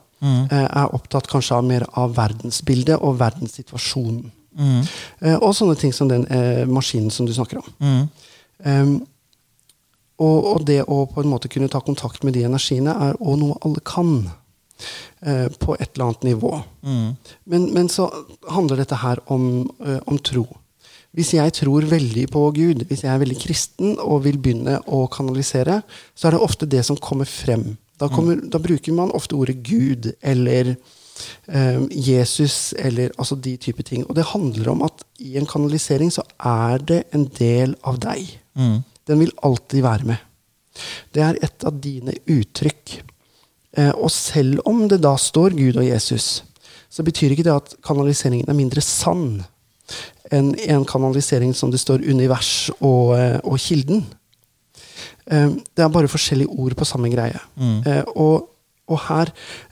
eh, 0.51 0.67
er 0.67 0.93
opptatt 0.93 1.27
kanskje 1.31 1.55
av 1.57 1.63
mer 1.65 1.85
av 1.97 2.13
verdensbildet 2.15 3.00
og 3.01 3.17
verdenssituasjonen. 3.19 4.31
Eh, 5.21 5.35
og 5.41 5.51
sånne 5.57 5.75
ting 5.75 5.91
som 5.93 6.07
den 6.07 6.27
eh, 6.31 6.65
maskinen 6.69 7.12
som 7.12 7.25
du 7.25 7.33
snakker 7.33 7.57
om. 7.59 8.07
Um, 8.65 8.93
og, 10.17 10.45
og 10.53 10.65
det 10.65 10.77
å 10.88 11.01
på 11.12 11.21
en 11.21 11.27
måte 11.27 11.50
kunne 11.51 11.67
ta 11.67 11.81
kontakt 11.83 12.24
med 12.24 12.33
de 12.38 12.45
energiene 12.47 12.93
er 13.09 13.17
òg 13.19 13.35
noe 13.41 13.57
alle 13.65 13.81
kan. 13.83 14.29
eh, 15.25 15.47
på 15.59 15.75
et 15.79 15.89
eller 15.95 16.05
annet 16.05 16.24
nivå. 16.24 16.62
Men, 17.43 17.74
men 17.74 17.89
så 17.89 18.09
handler 18.51 18.77
dette 18.77 18.95
her 18.95 19.19
om, 19.31 19.69
om 20.05 20.17
tro. 20.19 20.45
Hvis 21.15 21.31
jeg 21.38 21.53
tror 21.55 21.88
veldig 21.88 22.25
på 22.34 22.43
Gud, 22.55 22.84
hvis 22.89 23.05
jeg 23.05 23.13
er 23.13 23.22
veldig 23.22 23.39
kristen 23.39 23.95
og 24.03 24.25
vil 24.25 24.38
begynne 24.41 24.81
å 24.91 25.05
kanalisere, 25.12 25.79
så 26.15 26.27
er 26.27 26.36
det 26.36 26.43
ofte 26.43 26.67
det 26.69 26.84
som 26.88 27.00
kommer 27.00 27.29
frem. 27.29 27.75
Da, 27.95 28.10
kommer, 28.12 28.41
da 28.51 28.60
bruker 28.60 28.91
man 28.91 29.13
ofte 29.15 29.38
ordet 29.39 29.62
Gud 29.63 30.10
eller 30.19 30.74
um, 31.48 31.86
Jesus 31.89 32.74
eller 32.75 33.13
altså 33.15 33.38
de 33.39 33.55
type 33.62 33.86
ting. 33.88 34.03
Og 34.10 34.17
det 34.17 34.27
handler 34.34 34.74
om 34.74 34.84
at 34.84 35.05
i 35.24 35.38
en 35.39 35.48
kanalisering 35.48 36.12
så 36.12 36.25
er 36.36 36.84
det 36.84 37.01
en 37.15 37.29
del 37.39 37.77
av 37.88 38.01
deg. 38.03 38.36
Den 39.07 39.24
vil 39.24 39.31
alltid 39.48 39.86
være 39.86 40.12
med. 40.12 40.19
Det 41.15 41.24
er 41.24 41.39
et 41.45 41.63
av 41.67 41.79
dine 41.79 42.17
uttrykk. 42.27 42.98
Eh, 43.77 43.91
og 43.95 44.12
selv 44.12 44.63
om 44.67 44.86
det 44.91 45.01
da 45.03 45.15
står 45.19 45.55
Gud 45.55 45.79
og 45.79 45.88
Jesus, 45.88 46.43
så 46.91 47.03
betyr 47.03 47.36
ikke 47.36 47.45
det 47.48 47.55
at 47.55 47.75
kanaliseringen 47.86 48.50
er 48.51 48.57
mindre 48.57 48.84
sann 48.84 49.43
enn 50.34 50.53
en 50.67 50.86
kanalisering 50.88 51.53
som 51.58 51.72
det 51.74 51.82
står 51.82 52.05
univers 52.05 52.70
og, 52.79 53.15
eh, 53.17 53.38
og 53.44 53.60
kilden. 53.62 54.03
Eh, 55.27 55.50
det 55.75 55.86
er 55.86 55.94
bare 55.94 56.12
forskjellige 56.12 56.50
ord 56.50 56.75
på 56.77 56.88
samme 56.88 57.12
greie. 57.13 57.39
Mm. 57.58 57.82
og, 58.15 58.50
og 58.86 59.00
her 59.08 59.32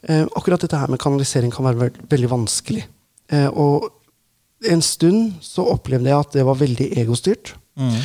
eh, 0.09 0.25
Akkurat 0.35 0.61
dette 0.61 0.77
her 0.77 0.89
med 0.89 1.01
kanalisering 1.01 1.51
kan 1.53 1.65
være 1.65 1.81
veld, 1.81 1.99
veldig 2.09 2.29
vanskelig. 2.31 2.85
Eh, 3.31 3.49
og 3.49 3.89
en 4.69 4.81
stund 4.81 5.41
så 5.43 5.65
opplevde 5.73 6.09
jeg 6.09 6.19
at 6.19 6.37
det 6.37 6.45
var 6.47 6.61
veldig 6.61 6.93
egostyrt. 7.01 7.57
Mm. 7.73 7.95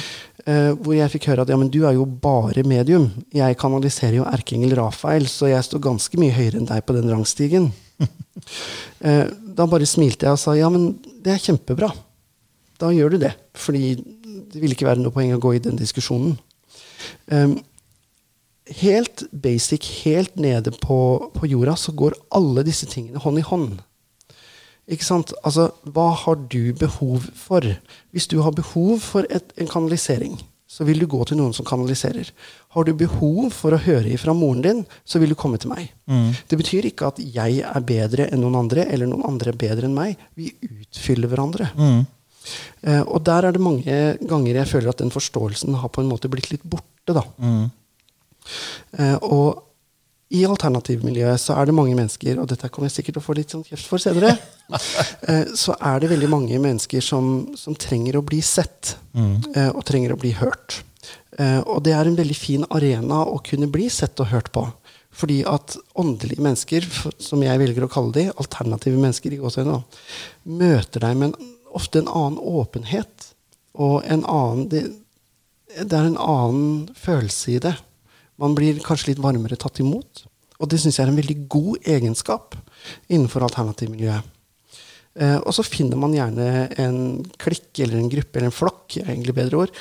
hvor 0.81 0.95
jeg 0.97 1.12
fikk 1.12 1.26
høre 1.28 1.43
at 1.45 1.50
ja, 1.52 1.57
men 1.61 1.69
du 1.69 1.83
er 1.85 1.93
jo 1.93 2.07
bare 2.09 2.62
medium. 2.64 3.11
Jeg 3.37 3.59
kanaliserer 3.61 4.14
jo 4.17 4.25
erkeengel 4.25 4.73
Rafael, 4.78 5.26
så 5.28 5.50
jeg 5.50 5.67
står 5.67 5.83
ganske 5.85 6.17
mye 6.17 6.33
høyere 6.33 6.57
enn 6.57 6.69
deg 6.71 6.87
på 6.88 6.97
den 6.97 7.11
rangstigen. 7.12 7.67
eh, 9.07 9.26
da 9.28 9.67
bare 9.69 9.88
smilte 9.88 10.26
jeg 10.28 10.37
og 10.37 10.40
sa 10.40 10.55
ja, 10.57 10.71
men 10.73 10.93
det 11.25 11.35
er 11.35 11.43
kjempebra. 11.43 11.90
Da 12.78 12.92
gjør 12.94 13.14
du 13.14 13.23
det. 13.25 13.32
Fordi 13.58 13.97
det 13.99 14.61
ville 14.61 14.76
ikke 14.76 14.88
være 14.88 15.02
noe 15.02 15.14
poeng 15.14 15.35
å 15.35 15.42
gå 15.42 15.56
i 15.56 15.62
den 15.62 15.78
diskusjonen. 15.78 16.37
Um, 17.30 17.58
helt 18.82 19.25
basic, 19.32 19.87
helt 20.04 20.37
nede 20.40 20.73
på, 20.82 20.99
på 21.35 21.50
jorda, 21.50 21.76
så 21.76 21.94
går 21.97 22.16
alle 22.37 22.64
disse 22.66 22.88
tingene 22.90 23.23
hånd 23.23 23.40
i 23.40 23.47
hånd. 23.47 23.78
Ikke 24.88 25.04
sant? 25.04 25.35
Altså, 25.44 25.68
hva 25.92 26.11
har 26.16 26.38
du 26.49 26.73
behov 26.78 27.26
for? 27.37 27.64
Hvis 28.14 28.28
du 28.30 28.38
har 28.44 28.56
behov 28.56 29.02
for 29.04 29.28
et, 29.28 29.50
en 29.61 29.68
kanalisering, 29.68 30.38
så 30.68 30.85
vil 30.85 31.00
du 31.00 31.06
gå 31.08 31.20
til 31.28 31.38
noen 31.40 31.54
som 31.56 31.66
kanaliserer. 31.68 32.28
Har 32.76 32.85
du 32.85 32.92
behov 32.97 33.50
for 33.56 33.73
å 33.73 33.80
høre 33.80 34.12
ifra 34.12 34.35
moren 34.37 34.64
din, 34.64 34.82
så 35.04 35.20
vil 35.20 35.32
du 35.32 35.37
komme 35.40 35.61
til 35.61 35.73
meg. 35.73 35.90
Det 36.49 36.58
betyr 36.61 36.88
ikke 36.88 37.08
at 37.12 37.20
jeg 37.20 37.62
er 37.64 37.87
bedre 37.88 38.28
enn 38.28 38.44
noen 38.44 38.56
andre, 38.62 38.85
eller 38.88 39.08
noen 39.08 39.25
andre 39.28 39.52
er 39.52 39.61
bedre 39.61 39.88
enn 39.88 39.97
meg. 39.97 40.20
Vi 40.37 40.50
utfyller 40.68 41.32
hverandre. 41.32 41.70
Eh, 41.73 42.04
og 43.05 43.23
der 43.26 43.49
er 43.49 43.55
det 43.57 43.62
mange 43.62 43.97
ganger 44.21 44.61
jeg 44.61 44.71
føler 44.71 44.93
at 44.93 45.00
den 45.02 45.11
forståelsen 45.12 45.75
har 45.83 45.90
på 45.93 46.05
en 46.05 46.11
måte 46.11 46.31
blitt 46.33 46.50
litt 46.52 46.64
borte. 46.64 47.17
da. 47.17 47.25
Eh, 48.99 49.17
og 49.23 49.64
i 50.28 50.43
alternativmiljøet 50.45 51.40
så 51.40 51.57
er 51.57 51.69
det 51.69 51.76
mange 51.76 51.97
mennesker, 51.97 52.37
og 52.40 52.50
dette 52.50 52.69
kommer 52.69 52.90
jeg 52.90 52.99
sikkert 52.99 53.17
til 53.17 53.23
å 53.23 53.26
få 53.26 53.37
litt 53.38 53.55
sånn 53.55 53.64
kjeft 53.64 53.88
for 53.88 54.02
senere, 54.02 54.35
eh, 55.28 55.55
så 55.57 55.76
er 55.78 56.02
det 56.02 56.11
veldig 56.12 56.28
mange 56.33 56.61
mennesker 56.61 57.05
som, 57.05 57.49
som 57.57 57.76
trenger 57.76 58.21
å 58.21 58.25
bli 58.26 58.43
sett, 58.45 58.99
mm. 59.17 59.73
og 59.73 59.81
trenger 59.88 60.12
å 60.12 60.21
bli 60.21 60.35
hørt. 60.37 60.83
Eh, 61.38 61.61
og 61.64 61.81
det 61.87 61.95
er 61.97 62.11
en 62.11 62.19
veldig 62.19 62.37
fin 62.37 62.67
arena 62.75 63.23
å 63.25 63.40
kunne 63.45 63.71
bli 63.73 63.88
sett 63.93 64.21
og 64.21 64.33
hørt 64.35 64.52
på. 64.52 64.67
Fordi 65.19 65.40
at 65.49 65.75
åndelige 65.99 66.45
mennesker, 66.45 66.85
som 67.23 67.40
jeg 67.43 67.59
velger 67.59 67.87
å 67.87 67.90
kalle 67.90 68.12
de, 68.14 68.26
alternative 68.37 69.00
mennesker, 69.00 69.35
i 69.35 69.40
møter 70.45 71.02
deg 71.02 71.17
med 71.17 71.33
en, 71.33 71.55
ofte 71.78 72.02
en 72.02 72.11
annen 72.11 72.38
åpenhet. 72.38 73.30
Og 73.78 74.02
en 74.04 74.25
annen 74.26 74.66
det, 74.73 74.85
det 75.78 75.94
er 75.94 76.08
en 76.08 76.18
annen 76.20 76.88
følelse 76.99 77.54
i 77.54 77.61
det. 77.62 77.76
Man 78.38 78.54
blir 78.58 78.82
kanskje 78.85 79.12
litt 79.12 79.23
varmere 79.23 79.58
tatt 79.58 79.80
imot. 79.82 80.26
Og 80.58 80.70
det 80.70 80.80
syns 80.82 80.99
jeg 80.99 81.06
er 81.06 81.12
en 81.12 81.20
veldig 81.20 81.38
god 81.50 81.88
egenskap 81.97 82.58
innenfor 83.06 83.47
alternativmiljøet. 83.47 84.35
Eh, 85.18 85.38
og 85.38 85.50
så 85.54 85.64
finner 85.66 85.99
man 85.99 86.14
gjerne 86.14 86.68
en 86.78 86.99
klikk 87.42 87.80
eller 87.82 87.99
en 87.99 88.11
gruppe 88.12 88.38
eller 88.38 88.50
en 88.52 88.54
flokk, 88.54 88.99
er 89.00 89.11
egentlig 89.11 89.35
bedre 89.35 89.64
ord, 89.64 89.73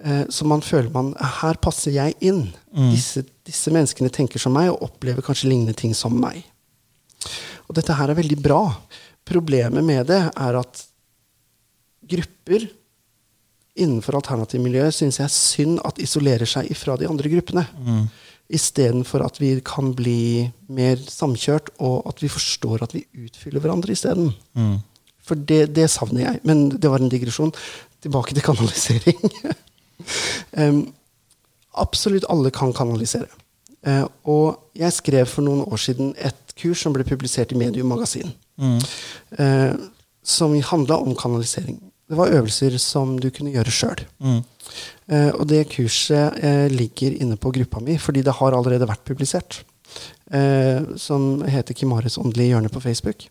eh, 0.00 0.22
som 0.32 0.48
man 0.48 0.64
føler 0.64 0.88
man 0.94 1.10
Her 1.40 1.58
passer 1.60 1.92
jeg 1.92 2.16
inn. 2.24 2.46
Disse, 2.92 3.24
disse 3.44 3.72
menneskene 3.74 4.12
tenker 4.14 4.40
som 4.40 4.54
meg 4.56 4.70
og 4.72 4.86
opplever 4.88 5.24
kanskje 5.24 5.50
lignende 5.50 5.76
ting 5.76 5.92
som 5.96 6.16
meg. 6.16 6.40
Og 7.68 7.76
dette 7.76 7.96
her 7.96 8.08
er 8.08 8.16
veldig 8.16 8.38
bra. 8.40 8.62
Problemet 9.28 9.84
med 9.84 10.06
det 10.08 10.22
er 10.30 10.60
at 10.60 10.84
grupper 12.10 12.68
innenfor 13.78 14.18
alternativmiljøet 14.18 14.96
syns 14.96 15.20
jeg 15.20 15.28
er 15.28 15.34
synd 15.34 15.80
at 15.86 16.00
isolerer 16.02 16.48
seg 16.48 16.70
ifra 16.72 16.96
de 16.98 17.08
andre 17.08 17.30
gruppene. 17.32 17.64
Mm. 17.78 18.04
Istedenfor 18.58 19.22
at 19.26 19.38
vi 19.40 19.52
kan 19.64 19.92
bli 19.96 20.48
mer 20.72 21.00
samkjørt, 21.04 21.74
og 21.84 22.08
at 22.10 22.22
vi 22.24 22.30
forstår 22.32 22.86
at 22.86 22.94
vi 22.96 23.04
utfyller 23.26 23.62
hverandre 23.62 23.92
isteden. 23.94 24.32
For 25.28 25.36
det, 25.36 25.74
det 25.76 25.90
savner 25.92 26.24
jeg. 26.24 26.40
Men 26.48 26.68
det 26.72 26.90
var 26.90 27.04
en 27.04 27.12
digresjon. 27.12 27.52
Tilbake 28.02 28.34
til 28.34 28.46
kanalisering. 28.46 29.18
um, 30.62 30.80
absolutt 31.76 32.26
alle 32.32 32.52
kan 32.54 32.72
kanalisere. 32.72 33.28
Uh, 33.86 34.06
og 34.24 34.78
jeg 34.78 34.96
skrev 34.96 35.28
for 35.30 35.46
noen 35.46 35.66
år 35.66 35.82
siden 35.82 36.14
et 36.16 36.54
kurs 36.58 36.82
som 36.82 36.94
ble 36.94 37.06
publisert 37.06 37.52
i 37.54 37.58
Medium 37.58 37.90
Magasin, 37.92 38.32
eh, 39.38 39.74
som 40.26 40.56
handla 40.70 40.96
om 40.98 41.14
kanalisering. 41.14 41.76
Det 42.08 42.16
var 42.16 42.30
øvelser 42.32 42.78
som 42.80 43.16
du 43.20 43.28
kunne 43.30 43.52
gjøre 43.52 43.72
sjøl. 43.74 44.04
Eh, 45.08 45.30
og 45.34 45.46
det 45.50 45.66
kurset 45.74 46.38
eh, 46.44 46.66
ligger 46.72 47.16
inne 47.20 47.36
på 47.36 47.52
gruppa 47.52 47.80
mi, 47.84 47.98
fordi 48.00 48.22
det 48.24 48.32
har 48.38 48.56
allerede 48.56 48.88
vært 48.88 49.04
publisert. 49.08 49.62
Eh, 50.32 50.82
som 51.00 51.42
heter 51.48 51.74
Kimares 51.74 52.18
åndelige 52.20 52.52
hjørne 52.52 52.68
på 52.72 52.80
Facebook. 52.84 53.28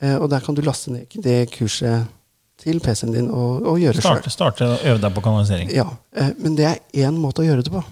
Eh, 0.00 0.16
og 0.16 0.28
der 0.30 0.40
kan 0.44 0.54
du 0.56 0.60
laste 0.64 0.92
ned 0.92 1.12
det 1.24 1.50
kurset 1.54 2.06
til 2.60 2.80
PC-en 2.80 3.12
din 3.12 3.28
og, 3.30 3.64
og 3.68 3.78
gjøre 3.80 4.00
sjøl. 4.00 4.20
Starte, 4.20 4.32
starte 4.32 4.68
og 4.68 4.84
øve 4.84 5.00
deg 5.00 5.14
på 5.16 5.24
kanalisering. 5.24 5.70
Ja, 5.76 5.86
eh, 6.16 6.32
men 6.40 6.56
det 6.56 6.66
er 6.68 7.06
én 7.06 7.16
måte 7.20 7.44
å 7.44 7.46
gjøre 7.48 7.64
det 7.64 7.72
på. 7.72 7.84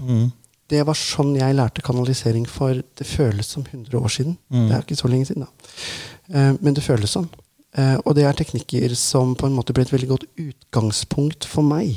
Det 0.73 0.81
var 0.89 0.97
sånn 0.97 1.35
jeg 1.37 1.57
lærte 1.57 1.85
kanalisering 1.85 2.47
for 2.49 2.81
det 2.81 3.07
føles 3.07 3.51
som 3.57 3.65
100 3.69 4.01
år 4.01 4.13
siden. 4.13 4.37
Det 4.49 4.73
er 4.73 4.85
ikke 4.87 4.97
så 4.97 5.09
lenge 5.13 5.29
siden, 5.29 5.45
da. 5.45 6.45
Men 6.61 6.73
det 6.73 6.81
føles 6.85 7.13
sånn. 7.13 7.29
Eh, 7.77 7.97
og 8.05 8.15
det 8.15 8.25
er 8.29 8.37
teknikker 8.39 8.93
som 8.99 9.33
på 9.35 9.49
en 9.49 9.57
måte 9.57 9.75
ble 9.75 9.83
et 9.83 9.91
veldig 9.93 10.09
godt 10.13 10.27
utgangspunkt 10.39 11.47
for 11.51 11.67
meg 11.67 11.97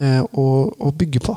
eh, 0.00 0.22
å, 0.32 0.46
å 0.80 0.92
bygge 0.96 1.20
på. 1.24 1.34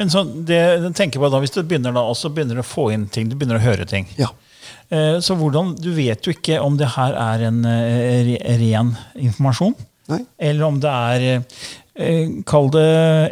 Men 0.00 0.08
så 0.12 0.22
det, 0.24 0.58
jeg 0.80 0.92
tenker 0.96 1.20
på 1.20 1.28
da, 1.28 1.40
Hvis 1.42 1.52
du 1.52 1.62
begynner 1.62 1.92
da, 1.92 2.00
også 2.08 2.30
begynner 2.32 2.60
å 2.62 2.64
få 2.64 2.86
inn 2.94 3.02
ting, 3.12 3.28
du 3.28 3.34
begynner 3.36 3.58
å 3.60 3.64
høre 3.66 3.84
ting 3.88 4.06
Ja. 4.16 4.30
Eh, 4.88 5.18
Så 5.20 5.34
hvordan, 5.36 5.74
Du 5.76 5.90
vet 5.92 6.24
jo 6.24 6.32
ikke 6.32 6.56
om 6.64 6.78
det 6.80 6.88
her 6.94 7.12
er 7.12 7.44
en 7.50 7.58
re- 7.64 8.56
ren 8.62 8.94
informasjon, 9.20 9.74
Nei? 10.08 10.22
eller 10.40 10.64
om 10.70 10.78
det 10.80 10.88
er 10.94 11.26
eh, 12.00 12.30
Kall 12.48 12.70
det 12.72 12.86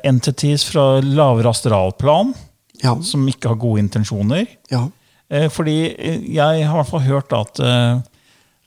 entities 0.04 0.64
fra 0.68 1.00
lavere 1.00 1.52
astralplan 1.54 2.34
Ja. 2.84 2.98
som 3.00 3.24
ikke 3.32 3.48
har 3.54 3.56
gode 3.62 3.80
intensjoner. 3.86 4.44
ja. 4.72 4.84
Eh, 5.30 5.48
Fordi 5.48 5.78
jeg 6.36 6.36
har 6.36 6.54
i 6.60 6.68
hvert 6.82 6.90
fall 6.92 7.00
hørt 7.08 7.32
at 7.32 7.60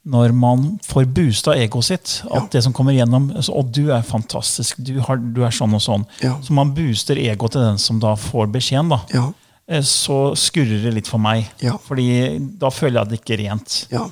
når 0.06 0.32
man 0.34 0.80
får 0.88 1.06
boosta 1.14 1.52
egoet 1.60 1.84
sitt, 1.86 2.22
at 2.32 2.32
Ja. 2.42 2.48
det 2.52 2.64
som 2.64 2.74
kommer 2.74 2.94
gjennom 2.94 3.32
altså, 3.36 3.54
Og 3.56 3.72
du 3.72 3.92
er 3.92 4.02
fantastisk, 4.02 4.78
du, 4.80 5.00
har, 5.02 5.18
du 5.18 5.44
er 5.44 5.52
sånn 5.52 5.74
og 5.76 5.82
sånn. 5.82 6.06
Ja. 6.24 6.38
Så 6.42 6.52
man 6.54 6.74
booster 6.74 7.16
egoet 7.18 7.52
til 7.52 7.62
den 7.62 7.78
som 7.78 8.00
da 8.00 8.16
får 8.16 8.48
beskjeden. 8.52 8.90
da. 8.90 9.02
Ja. 9.14 9.34
Eh, 9.68 9.82
Så 9.82 10.34
skurrer 10.36 10.82
det 10.84 10.94
litt 10.94 11.08
for 11.08 11.20
meg. 11.20 11.46
Ja. 11.62 11.78
Fordi 11.78 12.40
da 12.58 12.70
føler 12.70 13.02
jeg 13.04 13.10
det 13.10 13.20
ikke 13.22 13.38
rent. 13.44 13.88
Ja, 13.92 14.10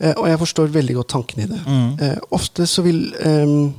eh, 0.00 0.12
og 0.16 0.26
jeg 0.28 0.38
forstår 0.38 0.68
veldig 0.68 0.94
godt 0.96 1.08
tanken 1.08 1.40
i 1.42 1.46
det. 1.46 1.60
Eh, 2.02 2.18
ofte 2.32 2.66
så 2.66 2.82
vil 2.82 3.14
eh, 3.14 3.70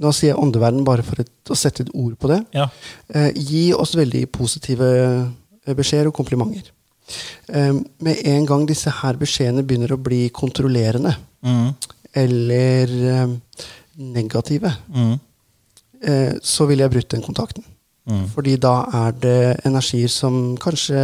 Da 0.00 0.10
sier 0.10 0.32
jeg 0.34 0.38
åndeverden 0.42 0.84
bare 0.84 1.02
for 1.04 1.20
et, 1.20 1.28
å 1.50 1.54
sette 1.54 1.82
et 1.84 1.90
ord 1.94 2.16
på 2.18 2.26
det. 2.28 2.44
Ja. 2.52 2.68
Eh, 3.14 3.30
gi 3.36 3.72
oss 3.74 3.92
veldig 3.94 4.26
positive 4.32 5.32
beskjeder 5.66 6.08
og 6.08 6.14
komplimenter. 6.14 6.70
Eh, 7.48 7.74
med 8.06 8.20
en 8.32 8.46
gang 8.48 8.66
disse 8.68 8.92
her 9.02 9.18
beskjedene 9.20 9.64
begynner 9.66 9.94
å 9.94 10.00
bli 10.00 10.26
kontrollerende 10.34 11.14
eller 12.14 12.92
eh, 13.10 13.32
negative, 13.94 14.70
mm. 14.88 15.16
så 16.42 16.66
ville 16.66 16.82
jeg 16.82 16.92
brutt 16.92 17.12
den 17.14 17.22
kontakten. 17.24 17.64
Fordi 18.34 18.56
da 18.60 18.72
er 19.04 19.14
det 19.16 19.40
energier 19.68 20.10
som 20.12 20.56
kanskje 20.60 20.98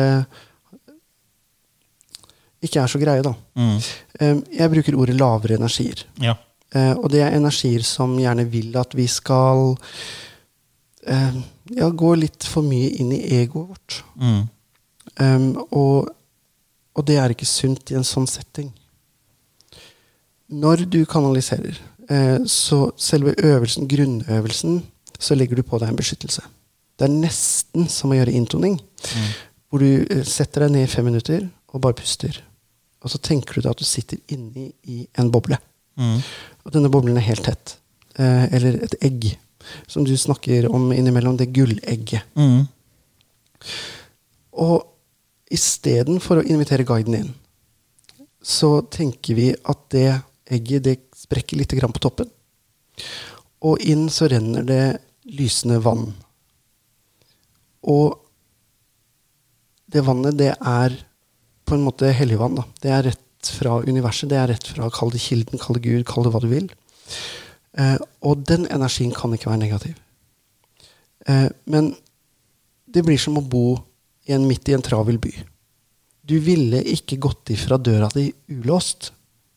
ikke 2.60 2.82
er 2.82 2.90
så 2.92 3.00
greie, 3.00 3.22
da. 3.24 3.32
Mm. 3.56 4.42
jeg 4.52 4.72
bruker 4.74 4.98
ordet 5.00 5.16
lavere 5.16 5.56
energier. 5.56 6.02
Ja. 6.20 6.34
Eh, 6.74 6.92
og 6.94 7.10
det 7.10 7.24
er 7.24 7.34
energier 7.34 7.82
som 7.86 8.14
gjerne 8.20 8.46
vil 8.50 8.76
at 8.78 8.94
vi 8.94 9.06
skal 9.10 9.72
eh, 11.02 11.38
ja, 11.74 11.88
gå 11.90 12.14
litt 12.18 12.46
for 12.46 12.66
mye 12.66 12.92
inn 13.02 13.10
i 13.16 13.22
egoet 13.40 13.72
vårt. 13.72 14.02
Um, 15.18 15.56
og, 15.70 16.10
og 16.94 17.06
det 17.08 17.18
er 17.18 17.34
ikke 17.34 17.48
sunt 17.48 17.90
i 17.90 17.98
en 17.98 18.06
sånn 18.06 18.28
setting. 18.30 18.70
Når 20.50 20.84
du 20.90 21.04
kanaliserer, 21.06 21.76
eh, 22.10 22.38
så 22.46 22.90
selve 22.98 23.36
øvelsen, 23.38 23.86
grunnøvelsen, 23.88 24.80
så 25.18 25.36
legger 25.36 25.60
du 25.60 25.62
på 25.62 25.78
deg 25.78 25.92
en 25.92 25.98
beskyttelse. 25.98 26.42
Det 26.98 27.06
er 27.06 27.14
nesten 27.14 27.86
som 27.88 28.10
å 28.10 28.16
gjøre 28.18 28.34
intoning, 28.34 28.80
hvor 29.70 29.84
du 29.84 30.02
eh, 30.02 30.24
setter 30.26 30.66
deg 30.66 30.74
ned 30.74 30.88
i 30.88 30.90
fem 30.90 31.06
minutter 31.06 31.46
og 31.70 31.84
bare 31.84 31.94
puster. 32.00 32.40
Og 33.00 33.12
så 33.12 33.20
tenker 33.22 33.54
du 33.54 33.62
deg 33.62 33.70
at 33.70 33.78
du 33.78 33.86
sitter 33.86 34.18
inni 34.34 34.72
i 34.90 35.04
en 35.18 35.30
boble. 35.30 35.56
Og 36.64 36.74
denne 36.74 36.90
boblen 36.92 37.16
er 37.16 37.28
helt 37.28 37.46
tett. 37.46 37.76
Eh, 38.18 38.50
eller 38.50 38.82
et 38.84 38.98
egg, 39.06 39.30
som 39.86 40.04
du 40.04 40.16
snakker 40.18 40.66
om 40.66 40.90
innimellom. 40.92 41.38
Det 41.38 41.52
gullegget. 41.54 42.26
Og 44.52 44.82
istedenfor 45.50 46.40
å 46.40 46.46
invitere 46.46 46.86
guiden 46.86 47.16
inn, 47.18 47.30
så 48.40 48.80
tenker 48.88 49.36
vi 49.36 49.50
at 49.52 49.82
det 49.92 50.08
egget 50.50 50.86
det 50.86 50.96
sprekker 51.18 51.60
litt 51.60 51.74
på 51.74 52.02
toppen. 52.02 52.30
Og 53.66 53.82
inn 53.84 54.08
så 54.08 54.28
renner 54.30 54.64
det 54.64 54.84
lysende 55.36 55.80
vann. 55.84 56.08
Og 57.82 58.16
det 59.90 60.04
vannet, 60.06 60.38
det 60.38 60.54
er 60.54 60.94
på 61.66 61.76
en 61.76 61.84
måte 61.84 62.10
helligvann. 62.14 62.56
Da. 62.58 62.64
Det 62.82 62.92
er 62.94 63.06
rett 63.10 63.52
fra 63.58 63.80
universet. 63.82 64.30
Det 64.30 64.38
er 64.38 64.52
rett 64.52 64.68
fra 64.72 64.88
Kall 64.94 65.12
det 65.12 65.22
kilden, 65.22 65.60
kall 65.60 65.78
det 65.78 65.84
Gud, 65.86 66.04
kall 66.08 66.26
det 66.26 66.32
hva 66.34 66.42
du 66.42 66.48
vil. 66.50 66.70
Eh, 67.78 67.96
og 68.26 68.44
den 68.48 68.66
energien 68.70 69.12
kan 69.16 69.34
ikke 69.34 69.50
være 69.50 69.62
negativ. 69.62 69.98
Eh, 71.28 71.48
men 71.70 71.94
det 72.90 73.04
blir 73.06 73.20
som 73.20 73.38
å 73.38 73.44
bo 73.44 73.78
en, 74.26 74.46
midt 74.46 74.68
i 74.68 74.74
en 74.76 74.82
travel 74.84 75.18
by. 75.18 75.32
Du 76.22 76.38
ville 76.38 76.82
ikke 76.92 77.18
gått 77.18 77.50
ifra 77.50 77.78
døra 77.78 78.08
di 78.14 78.28
ulåst 78.52 79.10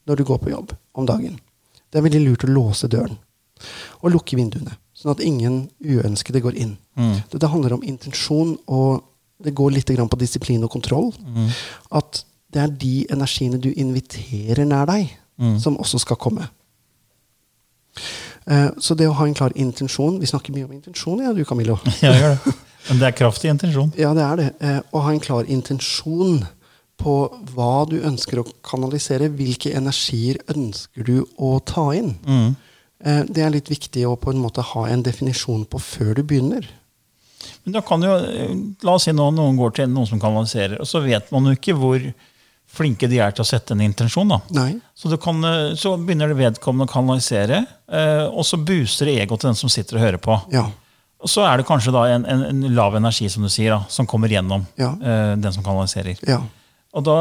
når 0.07 0.15
du 0.19 0.23
går 0.23 0.39
på 0.43 0.49
jobb 0.53 0.73
om 0.97 1.05
dagen. 1.05 1.39
Det 1.91 1.99
er 1.99 2.05
veldig 2.07 2.23
lurt 2.25 2.45
å 2.47 2.53
låse 2.53 2.87
døren 2.89 3.17
og 4.03 4.11
lukke 4.11 4.35
vinduene, 4.35 4.73
sånn 4.97 5.13
at 5.13 5.21
ingen 5.23 5.69
uønskede 5.79 6.41
går 6.43 6.55
inn. 6.59 6.73
Dette 7.31 7.47
handler 7.47 7.77
om 7.77 7.83
intensjon, 7.87 8.57
og 8.67 9.03
det 9.39 9.53
går 9.55 9.71
litt 9.71 9.87
på 9.93 10.19
disiplin 10.19 10.63
og 10.65 10.71
kontroll. 10.73 11.13
At 11.91 12.23
det 12.51 12.61
er 12.61 12.67
de 12.67 13.05
energiene 13.13 13.57
du 13.61 13.69
inviterer 13.71 14.65
nær 14.65 14.85
deg, 14.89 15.13
som 15.61 15.77
også 15.77 15.99
skal 16.01 16.17
komme. 16.19 16.49
Eh, 18.45 18.69
Så 18.77 18.95
det 18.97 19.07
å 19.07 19.13
ha 19.15 19.25
en 19.27 19.33
klar 19.37 19.53
intensjon 19.55 20.17
Vi 20.19 20.25
snakker 20.27 20.51
mye 20.51 20.65
om 20.65 20.71
intensjon, 20.73 21.21
ja, 21.23 21.31
du 21.31 21.45
Camillo. 21.45 21.77
Jeg 22.01 22.19
gjør 22.19 22.35
det. 22.43 22.53
Men 22.89 22.99
det 22.99 23.07
er 23.07 23.15
kraftig 23.15 23.49
intensjon. 23.53 23.93
Ja, 23.97 24.13
det 24.13 24.23
er 24.25 24.35
det. 24.41 24.49
Eh, 24.61 24.79
Å 24.93 25.01
ha 25.05 25.11
en 25.13 25.19
klar 25.23 25.45
intensjon 25.47 26.41
på 26.99 27.13
hva 27.55 27.85
du 27.89 27.97
ønsker 28.05 28.41
å 28.41 28.45
kanalisere. 28.63 29.29
Hvilke 29.33 29.71
energier 29.75 30.37
ønsker 30.53 31.03
du 31.07 31.25
å 31.39 31.57
ta 31.65 31.89
inn? 31.95 32.15
Eh, 33.03 33.23
Det 33.29 33.43
er 33.43 33.49
litt 33.55 33.69
viktig 33.71 34.05
å 34.07 34.15
på 34.19 34.31
en 34.33 34.41
måte 34.43 34.61
ha 34.63 34.85
en 34.87 35.03
definisjon 35.03 35.65
på 35.65 35.79
før 35.79 36.13
du 36.15 36.23
begynner. 36.23 36.67
Men 37.65 37.73
da 37.73 37.81
kan 37.81 38.01
jo, 38.03 38.13
eh, 38.15 38.53
La 38.83 38.93
oss 38.95 39.03
si 39.07 39.11
nå 39.11 39.31
noen 39.33 39.57
går 39.57 39.73
til 39.75 39.87
noen 39.87 40.07
som 40.07 40.19
kanaliserer, 40.19 40.79
og 40.79 40.87
så 40.87 41.01
vet 41.03 41.31
man 41.31 41.43
jo 41.45 41.51
ikke 41.55 41.75
hvor 41.79 42.13
flinke 42.73 43.07
de 43.09 43.19
er 43.19 43.31
til 43.31 43.43
å 43.43 43.47
sette 43.47 43.71
en 43.75 43.81
intensjon. 43.81 44.27
da. 44.27 44.39
Nei. 44.51 44.81
Så, 44.95 45.11
kan, 45.21 45.41
så 45.77 45.95
begynner 45.97 46.27
det 46.31 46.37
vedkommende 46.39 46.87
å 46.89 46.93
kanalisere, 46.93 47.65
eh, 47.91 48.25
og 48.27 48.43
så 48.43 48.57
booster 48.57 49.05
det 49.05 49.19
egoet 49.21 49.39
til 49.43 49.49
den 49.51 49.55
som 49.59 49.69
sitter 49.69 49.97
og 49.97 50.01
hører 50.01 50.17
på. 50.23 50.39
Ja. 50.51 50.69
Og 51.23 51.31
så 51.31 51.45
er 51.47 51.61
det 51.61 51.67
kanskje 51.69 51.93
da 51.95 52.03
en, 52.11 52.25
en, 52.27 52.41
en 52.51 52.63
lav 52.75 52.95
energi 52.99 53.29
som 53.31 53.45
du 53.45 53.49
sier, 53.51 53.71
da, 53.71 53.85
som 53.89 54.07
kommer 54.09 54.31
gjennom 54.31 54.65
Ja. 54.79 54.91
uh, 54.99 55.35
den 55.39 55.53
som 55.55 55.63
kanaliserer. 55.63 56.19
Ja. 56.27 56.41
Og 56.93 57.05
da, 57.07 57.15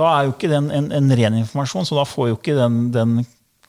da 0.00 0.14
er 0.16 0.24
jo 0.28 0.32
ikke 0.34 0.48
den 0.50 0.70
en, 0.74 0.88
en 0.96 1.12
ren 1.20 1.36
informasjon, 1.42 1.84
så 1.86 1.98
da 2.00 2.06
får 2.08 2.30
jo 2.32 2.38
ikke 2.40 2.56
den, 2.56 2.80
den 2.96 3.20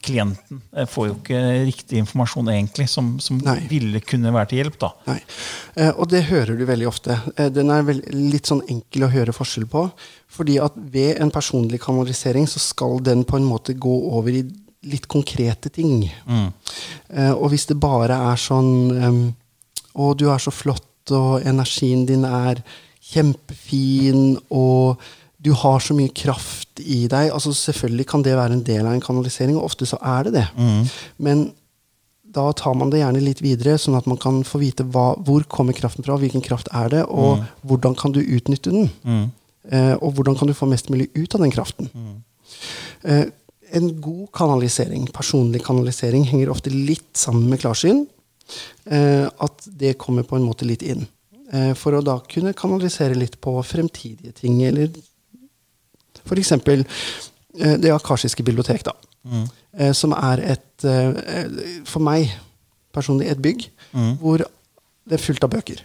klienten 0.01 0.63
eh, 0.73 0.87
får 0.89 1.07
jo 1.11 1.15
ikke 1.19 1.39
riktig 1.67 1.99
informasjon 2.01 2.47
egentlig, 2.49 2.87
som, 2.89 3.11
som 3.21 3.37
ville 3.69 3.99
kunne 4.01 4.31
være 4.33 4.49
til 4.49 4.61
hjelp. 4.63 4.79
da. 4.81 4.89
Nei. 5.11 5.19
Eh, 5.75 5.91
og 5.91 6.07
det 6.09 6.23
hører 6.31 6.57
du 6.57 6.63
veldig 6.65 6.87
ofte. 6.89 7.19
Den 7.53 7.69
er 7.69 7.85
litt 8.09 8.49
sånn 8.49 8.63
enkel 8.71 9.05
å 9.05 9.11
høre 9.13 9.35
forskjell 9.35 9.67
på. 9.69 9.83
Fordi 10.31 10.55
at 10.63 10.73
ved 10.95 11.19
en 11.21 11.29
personlig 11.29 11.83
kanalisering 11.83 12.47
så 12.49 12.63
skal 12.63 12.97
den 13.05 13.21
på 13.29 13.37
en 13.37 13.45
måte 13.45 13.75
gå 13.77 13.93
over 14.15 14.33
i 14.33 14.41
litt 14.89 15.05
konkrete 15.11 15.69
ting. 15.69 16.07
Eh, 16.25 17.33
og 17.35 17.51
hvis 17.53 17.67
det 17.69 17.77
bare 17.77 18.17
er 18.31 18.41
sånn 18.41 18.71
Å, 19.93 20.13
du 20.17 20.27
er 20.31 20.41
så 20.41 20.53
flott, 20.53 20.87
og 21.11 21.41
energien 21.47 22.05
din 22.07 22.23
er 22.27 22.61
kjempefin, 23.11 24.37
og 24.53 25.01
du 25.41 25.51
har 25.57 25.81
så 25.81 25.95
mye 25.97 26.11
kraft 26.13 26.79
i 26.79 27.07
deg. 27.09 27.31
altså 27.33 27.51
Selvfølgelig 27.57 28.05
kan 28.11 28.21
det 28.23 28.37
være 28.37 28.59
en 28.59 28.63
del 28.63 28.85
av 28.85 28.93
en 28.93 29.01
kanalisering, 29.03 29.57
og 29.57 29.71
ofte 29.71 29.87
så 29.89 29.97
er 29.99 30.29
det 30.29 30.33
det. 30.37 30.45
Men 31.17 31.49
da 32.31 32.45
tar 32.55 32.77
man 32.79 32.91
det 32.93 33.01
gjerne 33.01 33.19
litt 33.25 33.41
videre, 33.43 33.75
sånn 33.81 33.97
at 33.97 34.05
man 34.07 34.19
kan 34.21 34.39
få 34.47 34.61
vite 34.61 34.85
hva, 34.93 35.11
hvor 35.19 35.43
kommer 35.51 35.75
kraften 35.75 36.05
fra, 36.05 36.15
hvilken 36.21 36.43
kraft 36.45 36.69
er 36.71 36.87
det, 36.93 37.01
og 37.11 37.41
hvordan 37.67 37.97
kan 37.99 38.13
du 38.15 38.21
utnytte 38.21 38.71
den. 38.71 38.87
Eh, 39.71 39.95
og 39.99 40.15
hvordan 40.15 40.37
kan 40.39 40.47
du 40.47 40.55
få 40.57 40.69
mest 40.69 40.87
mulig 40.93 41.09
ut 41.17 41.35
av 41.35 41.43
den 41.43 41.51
kraften. 41.51 41.89
Eh, 43.03 43.25
en 43.73 43.91
god 44.03 44.29
kanalisering, 44.35 45.09
personlig 45.15 45.61
kanalisering, 45.65 46.23
henger 46.27 46.49
ofte 46.53 46.71
litt 46.73 47.11
sammen 47.17 47.49
med 47.51 47.61
klarsyn. 47.63 48.05
Eh, 48.85 49.27
at 49.27 49.65
det 49.65 49.97
kommer 50.01 50.23
på 50.27 50.35
en 50.35 50.45
måte 50.45 50.67
litt 50.67 50.83
inn. 50.85 51.05
Eh, 51.51 51.73
for 51.77 51.95
å 51.95 52.03
da 52.05 52.17
kunne 52.31 52.55
kanalisere 52.57 53.17
litt 53.17 53.39
på 53.43 53.53
fremtidige 53.65 54.33
ting, 54.41 54.61
eller 54.65 54.89
f.eks. 56.25 56.51
Eh, 56.57 57.75
det 57.81 57.93
akasjiske 57.93 58.45
bibliotek, 58.47 58.85
da. 58.87 58.97
Mm. 59.21 59.43
som 59.93 60.15
er 60.17 60.39
et, 60.55 60.83
for 61.85 62.01
meg 62.01 62.31
personlig, 62.89 63.27
et 63.29 63.37
bygg 63.37 63.67
hvor 64.17 64.41
det 64.41 65.13
er 65.13 65.21
fullt 65.21 65.45
av 65.45 65.51
bøker. 65.53 65.83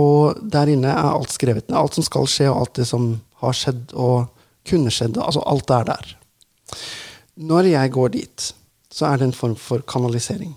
Og 0.00 0.40
der 0.40 0.72
inne 0.72 0.88
er 0.88 1.10
alt 1.10 1.34
skrevet 1.34 1.68
ned. 1.68 1.76
Alt 1.76 1.98
som 1.98 2.06
skal 2.06 2.24
skje, 2.32 2.48
og 2.48 2.62
alt 2.62 2.80
det 2.80 2.86
som 2.88 3.10
har 3.44 3.58
skjedd 3.58 3.92
og 3.92 4.32
kunne 4.64 4.88
skjedd. 4.88 5.20
Altså 5.20 5.44
alt 5.52 5.74
er 5.76 5.86
der. 5.92 6.14
Når 7.36 7.70
jeg 7.74 7.92
går 7.98 8.16
dit, 8.16 8.48
så 8.90 9.12
er 9.12 9.20
det 9.20 9.28
en 9.28 9.36
form 9.36 9.56
for 9.60 9.84
kanalisering. 9.84 10.56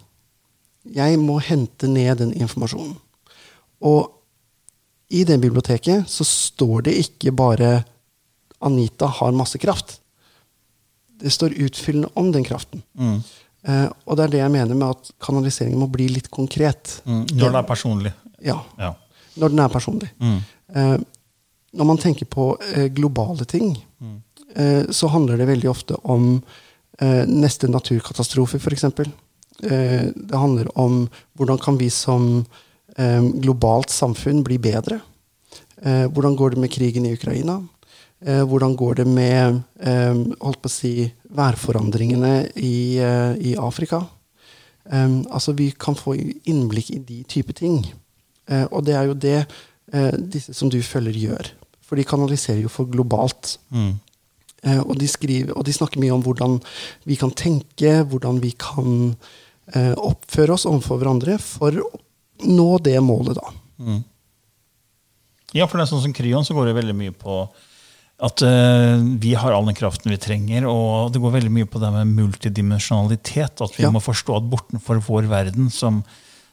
Jeg 0.86 1.20
må 1.20 1.38
hente 1.40 1.88
ned 1.88 2.18
den 2.20 2.34
informasjonen. 2.34 2.96
Og 3.84 4.12
i 5.14 5.24
det 5.28 5.40
biblioteket 5.42 6.10
så 6.10 6.26
står 6.28 6.82
det 6.88 6.94
ikke 7.06 7.32
bare 7.32 7.84
'Anita 8.62 9.06
har 9.08 9.32
masse 9.32 9.58
kraft'. 9.60 10.00
Det 11.20 11.32
står 11.32 11.54
utfyllende 11.66 12.10
om 12.16 12.32
den 12.32 12.44
kraften. 12.44 12.84
Eh, 13.64 13.88
og 14.06 14.18
det 14.18 14.24
er 14.24 14.28
det 14.28 14.38
jeg 14.40 14.52
mener 14.52 14.76
med 14.76 14.90
at 14.90 15.12
kanaliseringen 15.22 15.80
må 15.80 15.88
bli 15.88 16.08
litt 16.08 16.32
konkret. 16.32 17.02
Mm. 17.06 17.26
Når 17.34 17.46
den 17.46 17.56
er 17.56 17.62
personlig. 17.68 18.14
Ja, 18.44 18.60
Ja. 18.80 18.94
når 19.38 19.48
den 19.50 19.60
er 19.60 19.68
personlig. 19.68 20.10
Eh, 20.76 20.98
når 21.74 21.86
man 21.86 21.98
tenker 21.98 22.26
på 22.26 22.58
eh, 22.76 22.88
globale 22.90 23.46
ting, 23.46 23.78
eh, 24.56 24.84
så 24.92 25.08
handler 25.08 25.38
det 25.38 25.48
veldig 25.48 25.70
ofte 25.70 25.96
om 26.04 26.44
eh, 27.00 27.26
neste 27.26 27.68
naturkatastrofe, 27.68 28.58
f.eks. 28.60 28.86
Eh, 29.62 30.10
det 30.16 30.40
handler 30.40 30.72
om 30.80 31.04
hvordan 31.38 31.60
kan 31.62 31.78
vi 31.78 31.90
som 31.94 32.46
eh, 32.98 33.22
globalt 33.44 33.94
samfunn 33.94 34.44
bli 34.44 34.58
bedre? 34.58 35.00
Eh, 35.82 36.08
hvordan 36.10 36.36
går 36.40 36.56
det 36.56 36.64
med 36.64 36.72
krigen 36.72 37.06
i 37.06 37.14
Ukraina? 37.14 37.60
Eh, 38.26 38.44
hvordan 38.48 38.76
går 38.76 39.02
det 39.02 39.08
med 39.08 39.62
holdt 40.42 40.62
på 40.64 40.72
å 40.72 40.74
si, 40.74 41.12
værforandringene 41.34 42.50
i, 42.56 43.00
i 43.40 43.56
Afrika? 43.60 44.04
Altså 44.84 45.54
Vi 45.56 45.70
kan 45.80 45.96
få 45.96 46.14
innblikk 46.44 46.90
i 46.92 47.00
de 47.00 47.22
type 47.24 47.54
ting. 47.56 47.86
Eh, 48.50 48.66
og 48.72 48.84
det 48.88 48.96
er 48.98 49.08
jo 49.08 49.16
det 49.16 49.38
eh, 49.94 50.16
disse 50.18 50.56
som 50.56 50.72
du 50.72 50.82
følger, 50.84 51.16
gjør. 51.16 51.52
For 51.84 52.00
de 52.00 52.08
kanaliserer 52.08 52.64
jo 52.64 52.72
for 52.72 52.90
globalt. 52.90 53.58
Eh, 53.72 54.82
og, 54.82 54.96
de 55.00 55.08
skriver, 55.08 55.54
og 55.56 55.66
de 55.68 55.76
snakker 55.76 56.02
mye 56.04 56.16
om 56.16 56.24
hvordan 56.24 56.60
vi 57.08 57.18
kan 57.20 57.32
tenke, 57.36 58.02
hvordan 58.04 58.42
vi 58.44 58.54
kan 58.60 59.16
oppføre 59.98 60.54
oss 60.58 60.66
overfor 60.70 61.00
hverandre 61.00 61.38
for 61.40 61.72
å 61.72 61.90
nå 62.44 62.70
det 62.84 62.98
målet, 63.02 63.38
da. 63.40 64.00
Ja, 65.54 65.68
for 65.70 65.78
det 65.78 65.86
er 65.86 65.92
sånn 65.94 66.02
som 66.08 66.14
Kryon 66.16 66.46
så 66.48 66.56
går 66.58 66.72
det 66.72 66.76
veldig 66.80 66.96
mye 66.98 67.14
på 67.16 67.44
at 68.24 68.42
eh, 68.46 69.02
vi 69.20 69.34
har 69.36 69.52
all 69.54 69.66
den 69.68 69.76
kraften 69.76 70.12
vi 70.14 70.18
trenger, 70.22 70.66
og 70.70 71.12
det 71.14 71.20
går 71.22 71.34
veldig 71.36 71.52
mye 71.52 71.68
på 71.70 71.80
det 71.82 71.90
med 71.94 72.12
multidimensjonalitet. 72.18 73.62
At 73.66 73.74
vi 73.78 73.84
Ja. 73.84 73.92
må 73.92 74.00
forstå 74.04 74.38
at 74.38 74.50
bortenfor 74.50 75.02
vår 75.04 75.28
verden, 75.28 75.70
som, 75.74 76.04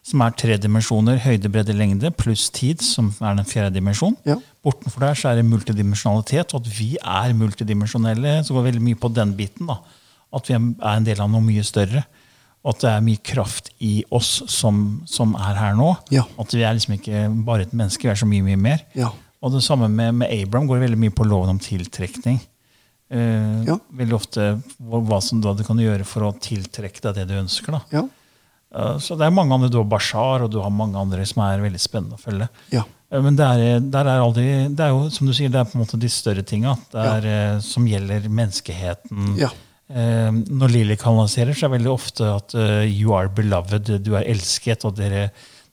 som 0.02 0.24
er 0.24 0.34
tre 0.36 0.56
dimensjoner, 0.58 1.20
høyde, 1.22 1.50
bredde, 1.52 1.76
lengde, 1.76 2.10
pluss 2.16 2.48
tid, 2.50 2.82
som 2.82 3.12
er 3.20 3.36
den 3.38 3.46
fjerde 3.46 3.76
dimensjonen, 3.76 4.16
Ja. 4.26 4.36
bortenfor 4.64 5.00
der 5.04 5.14
så 5.14 5.30
er 5.30 5.36
det 5.40 5.46
multidimensjonalitet, 5.50 6.54
og 6.54 6.64
at 6.64 6.72
vi 6.78 6.96
er 7.00 7.32
multidimensjonelle. 7.38 8.40
Så 8.44 8.52
går 8.56 8.64
det 8.64 8.72
veldig 8.74 8.86
mye 8.88 9.00
på 9.00 9.12
den 9.14 9.36
biten. 9.38 9.66
da, 9.70 9.78
At 10.32 10.46
vi 10.48 10.54
er 10.54 10.96
en 10.96 11.04
del 11.04 11.20
av 11.20 11.30
noe 11.30 11.40
mye 11.42 11.62
større. 11.64 12.04
Og 12.64 12.74
at 12.74 12.82
det 12.84 12.90
er 12.92 13.00
mye 13.06 13.20
kraft 13.24 13.70
i 13.80 14.04
oss 14.12 14.42
som, 14.52 15.00
som 15.08 15.32
er 15.38 15.56
her 15.56 15.74
nå. 15.78 15.94
Ja. 16.12 16.26
At 16.38 16.52
vi 16.52 16.60
er 16.66 16.74
liksom 16.76 16.98
ikke 16.98 17.22
bare 17.46 17.64
et 17.64 17.72
menneske, 17.72 18.04
vi 18.04 18.12
er 18.12 18.20
så 18.20 18.28
mye, 18.28 18.44
mye 18.44 18.60
mer. 18.60 18.82
Ja. 18.94 19.08
Og 19.40 19.54
det 19.54 19.62
samme 19.64 19.88
med, 19.88 20.14
med 20.20 20.28
Abraham 20.42 20.66
går 20.68 20.82
veldig 20.84 20.98
mye 21.00 21.14
på 21.16 21.24
loven 21.24 21.54
om 21.56 21.58
tiltrekning. 21.62 22.40
Uh, 23.10 23.64
Ja. 23.66 23.78
Veldig 23.96 24.14
ofte 24.14 24.44
hva, 24.78 25.00
hva 25.02 25.18
som 25.24 25.40
da 25.42 25.54
du 25.56 25.64
kan 25.66 25.80
gjøre 25.80 26.04
for 26.06 26.28
å 26.28 26.34
tiltrekke 26.36 27.00
deg 27.08 27.16
det 27.22 27.28
du 27.32 27.38
ønsker. 27.40 27.72
da. 27.78 27.80
Ja. 27.96 28.04
Eh, 28.70 28.98
så 29.02 29.16
det 29.18 29.26
er 29.26 29.34
mange 29.34 29.56
andre, 29.56 29.68
Du 29.72 29.78
har 29.80 29.88
Bashar 29.90 30.44
og 30.44 30.50
du 30.52 30.60
har 30.62 30.70
mange 30.70 30.94
andre 31.00 31.24
som 31.26 31.42
er 31.42 31.58
veldig 31.64 31.80
spennende 31.82 32.14
å 32.14 32.22
følge. 32.22 32.46
Ja. 32.70 32.84
Eh, 33.10 33.20
Men 33.24 33.34
det 33.36 33.46
er, 33.48 33.80
er 33.82 34.20
aldri, 34.20 34.44
det 34.70 34.84
er 34.84 34.92
jo 34.94 35.08
som 35.10 35.26
du 35.26 35.32
sier, 35.34 35.50
det 35.50 35.58
er 35.58 35.66
på 35.66 35.74
en 35.78 35.82
måte 35.82 35.98
de 35.98 36.08
større 36.12 36.44
tinga 36.46 36.76
eh, 36.94 37.58
som 37.64 37.88
gjelder 37.88 38.28
menneskeheten. 38.30 39.34
Ja. 39.40 39.50
Eh, 39.90 40.30
når 40.30 40.70
Lilly 40.70 40.96
kanaliserer, 41.00 41.50
så 41.56 41.66
er 41.66 41.70
det 41.72 41.78
veldig 41.80 41.90
ofte 41.92 42.26
at 42.30 42.54
eh, 42.54 42.84
you 42.86 43.12
are 43.16 43.28
beloved, 43.34 43.90
du 44.04 44.12
er 44.14 44.28
elsket, 44.30 44.84
og 44.86 44.94
dere, 45.00 45.30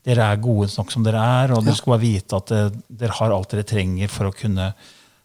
dere 0.08 0.25
er 0.34 0.39
gode 0.41 0.71
nok 0.77 0.91
som 0.91 1.03
dere 1.06 1.21
er. 1.21 1.51
Og 1.53 1.60
Ja. 1.62 1.67
dere 1.69 1.75
skal 1.77 1.93
bare 1.93 2.01
vite 2.06 2.39
at 2.39 2.51
eh, 2.51 2.69
dere 2.89 3.13
har 3.19 3.32
alt 3.36 3.49
dere 3.53 3.63
trenger 3.67 4.10
for 4.10 4.32
å 4.32 4.34
kunne 4.34 4.71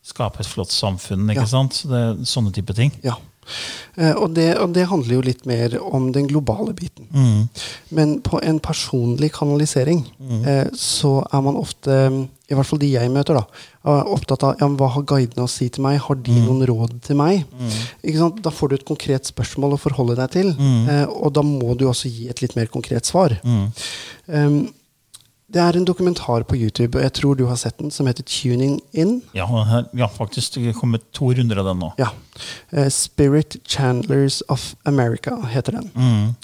skape 0.04 0.40
et 0.42 0.46
flott 0.50 0.72
samfunn. 0.74 1.24
ikke 1.30 1.46
Ja. 1.46 1.52
sant? 1.54 1.82
Det, 1.88 2.02
sånne 2.26 2.52
type 2.52 2.74
ting. 2.74 2.92
ja. 3.02 3.16
Eh, 3.96 4.14
og, 4.14 4.32
det, 4.36 4.48
og 4.62 4.72
det 4.76 4.86
handler 4.88 5.18
jo 5.18 5.24
litt 5.26 5.46
mer 5.48 5.74
om 5.82 6.10
den 6.14 6.28
globale 6.30 6.72
biten. 6.76 7.08
Men 7.92 8.16
på 8.24 8.40
en 8.42 8.60
personlig 8.62 9.32
kanalisering 9.36 10.04
eh, 10.46 10.68
så 10.78 11.18
er 11.28 11.44
man 11.44 11.58
ofte, 11.60 11.98
i 12.48 12.56
hvert 12.56 12.68
fall 12.68 12.80
de 12.82 12.92
jeg 12.94 13.12
møter, 13.12 13.40
da, 13.40 13.64
er 13.92 14.12
opptatt 14.14 14.46
av 14.46 14.60
ja, 14.62 14.68
hva 14.78 14.90
har 14.96 15.06
guidene 15.08 15.46
å 15.46 15.50
si 15.50 15.68
til 15.72 15.84
meg. 15.84 16.00
Har 16.06 16.20
de 16.22 16.36
noen 16.38 16.64
råd 16.70 16.98
til 17.04 17.18
meg? 17.18 17.42
Ikke 18.02 18.20
sant? 18.20 18.42
Da 18.44 18.52
får 18.54 18.70
du 18.70 18.76
et 18.78 18.86
konkret 18.88 19.28
spørsmål 19.28 19.76
å 19.76 19.80
forholde 19.80 20.18
deg 20.20 20.36
til. 20.38 20.52
Eh, 20.92 21.06
og 21.10 21.34
da 21.36 21.44
må 21.46 21.74
du 21.78 21.88
også 21.90 22.12
gi 22.12 22.30
et 22.32 22.44
litt 22.44 22.56
mer 22.58 22.70
konkret 22.72 23.08
svar. 23.08 23.34
Um, 24.26 24.62
det 25.52 25.60
er 25.60 25.76
en 25.76 25.84
dokumentar 25.84 26.42
på 26.48 26.56
YouTube, 26.56 26.96
og 26.98 27.02
jeg 27.04 27.12
tror 27.18 27.36
du 27.36 27.44
har 27.46 27.56
sett 27.60 27.76
den, 27.78 27.90
som 27.92 28.06
heter 28.08 28.24
Tuning 28.24 28.80
In. 28.92 29.22
Ja, 29.36 29.46
ja, 29.94 30.06
faktisk. 30.08 30.54
Det 30.54 30.68
er 30.72 30.78
kommet 30.78 31.02
to 31.12 31.30
runder 31.36 31.58
av 31.60 31.66
den 31.70 31.78
nå. 31.82 31.90
Ja. 32.00 32.08
Eh, 32.72 32.88
Spirit 32.88 33.56
Chandlers 33.68 34.42
of 34.48 34.74
America 34.88 35.36
heter 35.52 35.72
den. 35.80 35.90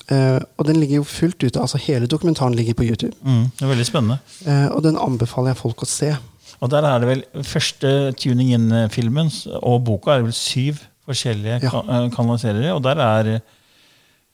Eh, 0.09 0.41
og 0.59 0.67
den 0.69 0.77
ligger 0.81 0.97
jo 1.01 1.05
fullt 1.09 1.43
ute. 1.43 1.61
altså 1.61 1.79
Hele 1.79 2.07
dokumentaren 2.07 2.55
ligger 2.55 2.75
på 2.75 2.85
YouTube. 2.85 3.15
Mm, 3.25 3.51
det 3.59 3.63
er 3.65 3.73
veldig 3.75 3.87
spennende. 3.89 4.19
Eh, 4.47 4.67
og 4.75 4.83
den 4.85 4.99
anbefaler 5.01 5.55
jeg 5.55 5.63
folk 5.63 5.83
å 5.83 5.87
se. 5.89 6.13
Og 6.61 6.71
der 6.71 6.83
er 6.83 6.99
det 6.99 7.09
vel 7.09 7.25
første 7.47 8.13
Tuning 8.19 8.53
In-filmen 8.57 9.31
og 9.63 9.85
boka 9.87 10.17
er 10.19 10.23
vel 10.27 10.33
syv 10.35 10.81
forskjellige 11.09 11.63
Ja. 11.63 11.71
ka- 11.71 11.85
eh, 11.89 12.09
kanaliserere. 12.11 12.75
Og 12.75 12.83
der 12.83 12.99
er 13.01 13.41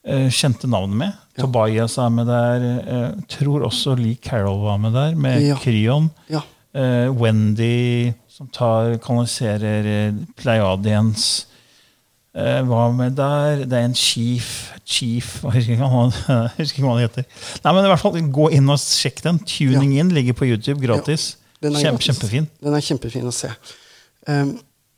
kjente 0.05 0.67
navnet 0.69 0.97
med. 0.99 1.13
Tobias 1.39 1.97
er 1.97 2.09
med 2.13 2.27
der. 2.29 2.65
eh, 2.85 3.09
tror 3.27 3.65
også 3.67 3.95
Lee 3.99 4.15
Carroll 4.21 4.61
var 4.63 4.77
med 4.77 4.93
der, 4.93 5.15
med 5.15 5.41
Ja. 5.41 5.55
Kryon. 5.61 6.11
Ja. 6.29 6.41
Eh, 6.75 7.09
Wendy, 7.11 8.13
som 8.29 8.47
tar, 8.53 8.97
kanaliserer 9.03 9.85
eh, 9.85 10.13
Pleiadiens. 10.37 11.47
Eh, 12.35 12.61
hva 12.67 12.89
med 12.91 13.15
der? 13.15 13.63
Det 13.65 13.73
er 13.73 13.85
en 13.87 13.95
chief 13.95 14.71
Chief 14.85 15.39
Jeg 15.43 15.51
husker 15.55 15.73
ikke 15.73 15.87
hva 15.87 16.01
han, 16.03 16.11
jeg 16.57 16.67
ikke 16.67 16.83
hva 16.83 16.91
han 16.97 17.01
heter. 17.05 17.23
Nei, 17.63 17.71
men 17.73 17.85
i 17.85 17.89
hvert 17.93 18.01
fall 18.03 18.19
Gå 18.35 18.49
inn 18.53 18.69
og 18.69 18.77
sjekk 18.83 19.23
den. 19.23 19.39
Tuning 19.39 19.95
In 19.97 20.11
ligger 20.13 20.33
på 20.37 20.45
YouTube 20.45 20.83
gratis. 20.83 21.37
Den 21.63 21.73
er 21.75 21.79
Kjempe, 21.87 22.03
gratis. 22.03 22.11
kjempefin. 22.19 22.47
Den 22.61 22.75
er 22.77 22.83
kjempefin 22.85 23.25
å 23.31 23.33
se. 23.33 23.49
Um, 24.27 24.51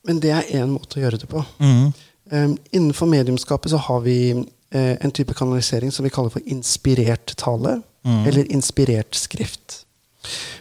men 0.07 0.19
det 0.23 0.31
er 0.33 0.49
én 0.57 0.67
måte 0.73 0.97
å 0.99 1.03
gjøre 1.05 1.19
det 1.21 1.29
på. 1.29 1.43
Mm. 1.61 1.93
Um, 2.33 2.57
innenfor 2.73 3.07
mediumskapet 3.07 3.71
så 3.71 3.77
har 3.85 4.01
vi 4.03 4.17
eh, 4.33 4.41
en 4.71 5.11
type 5.15 5.33
kanalisering 5.33 5.91
som 5.95 6.03
vi 6.03 6.09
kaller 6.11 6.29
for 6.33 6.41
inspirert 6.45 7.35
tale, 7.39 7.81
Mm. 8.07 8.25
eller 8.27 8.51
inspirert 8.51 9.15
skrift. 9.15 9.85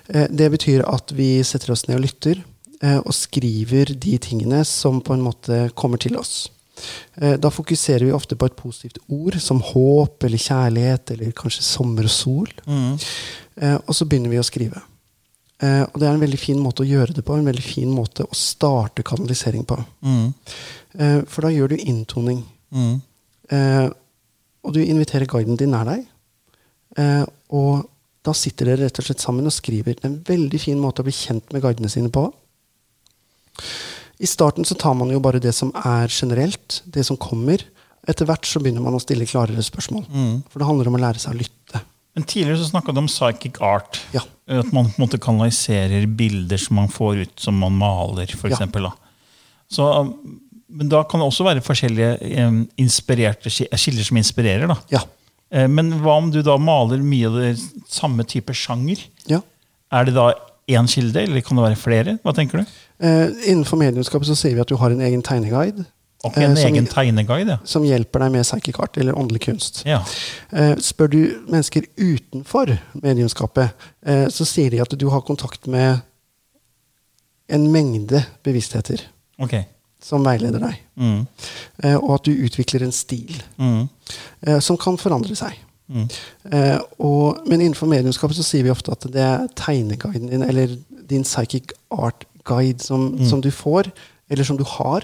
Eh, 0.08 0.26
det 0.30 0.50
betyr 0.50 0.82
at 0.86 1.12
vi 1.14 1.42
setter 1.44 1.70
oss 1.72 1.84
ned 1.88 1.96
og 2.00 2.02
lytter, 2.02 2.40
eh, 2.82 2.96
og 2.98 3.12
skriver 3.14 3.92
de 3.98 4.18
tingene 4.18 4.64
som 4.66 5.00
på 5.00 5.14
en 5.14 5.22
måte 5.22 5.70
kommer 5.74 5.98
til 5.98 6.16
oss. 6.16 6.48
Eh, 7.20 7.36
da 7.36 7.48
fokuserer 7.48 8.04
vi 8.04 8.12
ofte 8.12 8.34
på 8.36 8.46
et 8.46 8.56
positivt 8.56 8.98
ord, 9.08 9.38
som 9.40 9.60
håp 9.60 10.24
eller 10.24 10.38
kjærlighet, 10.38 11.10
eller 11.14 11.30
kanskje 11.32 11.62
sommer 11.62 12.04
og 12.04 12.10
sol. 12.10 12.48
Mm. 12.66 12.98
Eh, 13.62 13.78
og 13.86 13.94
så 13.94 14.04
begynner 14.08 14.30
vi 14.30 14.38
å 14.42 14.44
skrive. 14.44 14.82
Eh, 15.62 15.82
og 15.82 16.00
det 16.00 16.02
er 16.08 16.14
en 16.14 16.20
veldig 16.20 16.38
fin 16.38 16.58
måte 16.58 16.82
å 16.82 16.88
gjøre 16.90 17.14
det 17.14 17.24
på, 17.24 17.34
en 17.38 17.46
veldig 17.46 17.62
fin 17.62 17.88
måte 17.94 18.26
å 18.26 18.34
starte 18.34 19.02
kanalisering 19.06 19.64
på. 19.64 19.78
Mm. 20.02 20.34
Eh, 20.98 21.20
for 21.26 21.42
da 21.42 21.48
gjør 21.48 21.68
du 21.68 21.76
inntoning. 21.76 22.42
Mhm. 22.74 23.02
Eh, 23.52 23.88
og 24.66 24.74
du 24.74 24.80
inviterer 24.82 25.28
guiden 25.30 25.58
din 25.58 25.74
nær 25.74 25.86
deg. 25.88 26.06
Eh, 26.98 27.24
og 27.54 27.86
da 28.26 28.34
sitter 28.34 28.72
dere 28.72 28.88
rett 28.88 28.98
og 28.98 29.06
slett 29.06 29.22
sammen 29.22 29.46
og 29.46 29.54
skriver. 29.54 29.94
Det 29.94 30.04
er 30.04 30.10
en 30.10 30.22
veldig 30.26 30.60
fin 30.60 30.80
måte 30.82 31.02
å 31.02 31.06
bli 31.06 31.14
kjent 31.14 31.52
med 31.54 31.62
guidene 31.62 31.90
sine 31.92 32.10
på. 32.12 32.26
I 34.18 34.28
starten 34.28 34.64
så 34.66 34.74
tar 34.78 34.96
man 34.98 35.12
jo 35.12 35.20
bare 35.22 35.42
det 35.42 35.52
som 35.54 35.70
er 35.76 36.10
generelt, 36.10 36.80
det 36.88 37.04
som 37.06 37.18
kommer. 37.20 37.62
Etter 38.08 38.28
hvert 38.28 38.48
så 38.48 38.62
begynner 38.62 38.82
man 38.84 38.96
å 38.96 39.02
stille 39.02 39.28
klarere 39.28 39.62
spørsmål. 39.64 40.06
Mm. 40.08 40.34
For 40.50 40.62
det 40.62 40.68
handler 40.68 40.90
om 40.90 40.98
å 40.98 41.02
lære 41.02 41.22
seg 41.22 41.36
å 41.36 41.40
lytte. 41.42 41.82
Men 42.16 42.24
Tidligere 42.24 42.62
så 42.62 42.70
snakka 42.70 42.94
du 42.96 43.02
om 43.02 43.10
psychic 43.10 43.60
art. 43.60 44.00
Ja. 44.14 44.22
At 44.48 44.70
man 44.72 44.88
på 44.88 44.96
en 44.96 45.04
måte 45.04 45.20
kanaliserer 45.20 46.06
bilder 46.08 46.60
som 46.62 46.78
man 46.80 46.88
får 46.92 47.26
ut 47.26 47.42
som 47.44 47.58
man 47.60 47.76
maler, 47.76 48.30
for 48.38 48.48
Ja. 48.48 48.92
Så, 49.68 49.84
men 50.68 50.88
da 50.88 51.02
kan 51.04 51.20
det 51.20 51.26
også 51.28 51.44
være 51.46 51.62
forskjellige 51.62 52.66
inspirerte 52.82 53.50
kilder 53.50 54.04
som 54.04 54.16
inspirerer. 54.16 54.66
da. 54.68 54.76
Ja. 54.90 55.00
Eh, 55.52 55.68
Men 55.68 55.92
hva 56.02 56.16
om 56.18 56.30
du 56.30 56.42
da 56.42 56.56
maler 56.58 56.98
mye 56.98 57.26
av 57.26 57.34
det 57.40 57.60
samme 57.88 58.24
type 58.26 58.52
sjanger? 58.52 59.04
ja. 59.28 59.40
Er 59.92 60.04
det 60.04 60.14
da 60.14 60.32
én 60.68 60.88
kilde, 60.90 61.22
eller 61.22 61.40
kan 61.46 61.56
det 61.56 61.62
være 61.62 61.76
flere? 61.78 62.18
Hva 62.24 62.32
tenker 62.34 62.58
du? 62.58 62.64
Eh, 62.98 63.28
innenfor 63.52 63.78
mediumskapet 63.78 64.26
så 64.26 64.34
sier 64.34 64.54
vi 64.56 64.60
at 64.60 64.66
du 64.68 64.74
har 64.76 64.90
en 64.90 65.00
egen 65.00 65.22
tegneguide. 65.22 65.84
Okay, 66.24 66.42
En 66.42 66.50
Eh, 66.50 66.56
som- 66.56 66.72
egen 66.74 66.86
tegneguide? 66.86 67.46
ja. 67.48 67.58
som 67.64 67.84
hjelper 67.84 68.18
deg 68.18 68.32
med 68.32 68.42
psychic 68.42 68.80
art, 68.80 68.96
eller 68.98 69.12
åndelig 69.12 69.42
kunst. 69.42 69.84
Ja. 69.86 70.00
Eh, 70.52 70.74
spør 70.82 71.08
du 71.10 71.44
mennesker 71.48 71.84
utenfor 71.96 72.78
mediumskapet, 73.00 73.70
eh, 74.04 74.26
så 74.26 74.44
sier 74.44 74.70
de 74.70 74.80
at 74.80 74.88
du 74.98 75.08
har 75.08 75.20
kontakt 75.20 75.68
med 75.68 76.02
en 77.48 77.70
mengde 77.70 78.24
bevisstheter 78.42 79.00
Ok. 79.38 79.52
Som 80.06 80.22
veileder 80.26 80.62
deg. 80.62 80.76
Mm. 81.02 81.26
Eh, 81.82 81.96
og 81.98 82.12
at 82.20 82.28
du 82.28 82.32
utvikler 82.46 82.84
en 82.86 82.92
stil 82.94 83.34
Mm. 83.58 83.88
eh, 84.46 84.58
som 84.62 84.78
kan 84.78 84.98
forandre 84.98 85.34
seg. 85.38 85.56
Mm. 85.88 86.08
Eh, 86.52 86.78
og, 86.98 87.42
men 87.46 87.60
innenfor 87.60 87.86
mediumskapet 87.90 88.36
så 88.38 88.44
sier 88.46 88.62
vi 88.66 88.70
ofte 88.74 88.92
at 88.94 89.06
det 89.14 89.22
er 89.22 89.46
tegneguiden 89.58 90.30
din, 90.30 90.42
eller 90.46 90.76
din 91.10 91.22
psychic 91.26 91.72
art 91.90 92.24
guide, 92.46 92.80
som, 92.82 93.08
Mm. 93.16 93.26
som 93.28 93.40
du 93.42 93.50
får, 93.50 93.90
eller 94.30 94.44
som 94.44 94.56
du 94.58 94.64
har, 94.64 95.02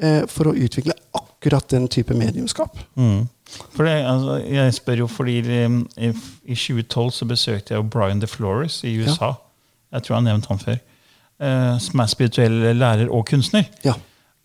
eh, 0.00 0.22
for 0.26 0.50
å 0.50 0.54
utvikle 0.54 0.94
akkurat 1.14 1.68
den 1.70 1.88
type 1.88 2.14
mediumskap. 2.14 2.76
Mm. 2.96 3.28
For 3.76 3.84
det, 3.84 3.98
altså, 4.06 4.36
jeg 4.48 4.74
spør 4.74 4.96
jo 5.02 5.06
fordi 5.06 5.64
um, 5.66 5.82
i, 5.98 6.08
i 6.46 6.54
2012 6.54 7.10
så 7.12 7.26
besøkte 7.28 7.74
jeg 7.74 7.82
jo 7.82 7.88
Brian 7.90 8.20
DeFlores 8.22 8.80
i 8.84 8.94
USA. 9.02 9.34
Jeg 9.92 10.02
tror 10.02 10.14
jeg 10.16 10.22
har 10.22 10.28
nevnt 10.30 10.46
han 10.48 10.58
før. 10.58 10.78
eh, 11.42 11.78
som 11.82 12.00
er 12.00 12.06
spirituell 12.06 12.60
lærer 12.78 13.10
og 13.10 13.26
kunstner. 13.26 13.64
Ja. 13.84 13.92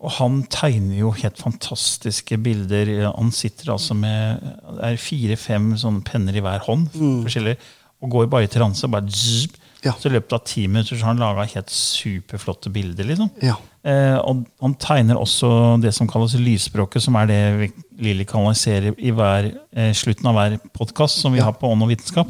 Og 0.00 0.12
han 0.20 0.42
tegner 0.46 1.00
jo 1.00 1.10
helt 1.10 1.38
fantastiske 1.42 2.36
bilder. 2.38 3.12
Han 3.16 3.32
sitter 3.34 3.72
altså 3.74 3.96
med 3.98 4.38
fire-fem 5.02 5.72
sånne 5.80 6.04
penner 6.06 6.36
i 6.38 6.42
hver 6.44 6.60
hånd. 6.68 6.88
forskjellige, 6.94 7.58
Og 8.00 8.10
går 8.10 8.28
bare 8.30 8.44
i 8.44 8.46
transe. 8.46 8.84
og 8.84 8.92
bare 8.92 9.10
zzz. 9.10 9.48
Ja. 9.84 9.92
Så 9.98 10.06
i 10.06 10.12
løpet 10.12 10.32
av 10.32 10.44
ti 10.44 10.66
minutter 10.66 10.96
så 10.96 11.02
har 11.04 11.14
han 11.14 11.18
laga 11.22 11.44
helt 11.54 11.70
superflotte 11.70 12.70
bilder. 12.72 13.04
liksom. 13.04 13.30
Ja. 13.42 13.54
Eh, 13.84 14.18
og 14.18 14.44
han 14.60 14.74
tegner 14.74 15.16
også 15.18 15.80
det 15.82 15.92
som 15.94 16.06
kalles 16.08 16.34
lysspråket, 16.34 17.02
som 17.02 17.14
er 17.16 17.26
det 17.26 17.58
vi- 17.58 17.84
Lilly 18.02 18.24
kanaliserer 18.24 18.94
i 18.98 19.10
hver, 19.10 19.52
eh, 19.74 19.92
slutten 19.92 20.26
av 20.26 20.34
hver 20.34 20.60
podkast 20.74 21.20
som 21.20 21.32
vi 21.32 21.38
Ja. 21.38 21.44
har 21.44 21.52
på 21.54 21.70
Ånd 21.70 21.82
og 21.82 21.88
vitenskap. 21.88 22.28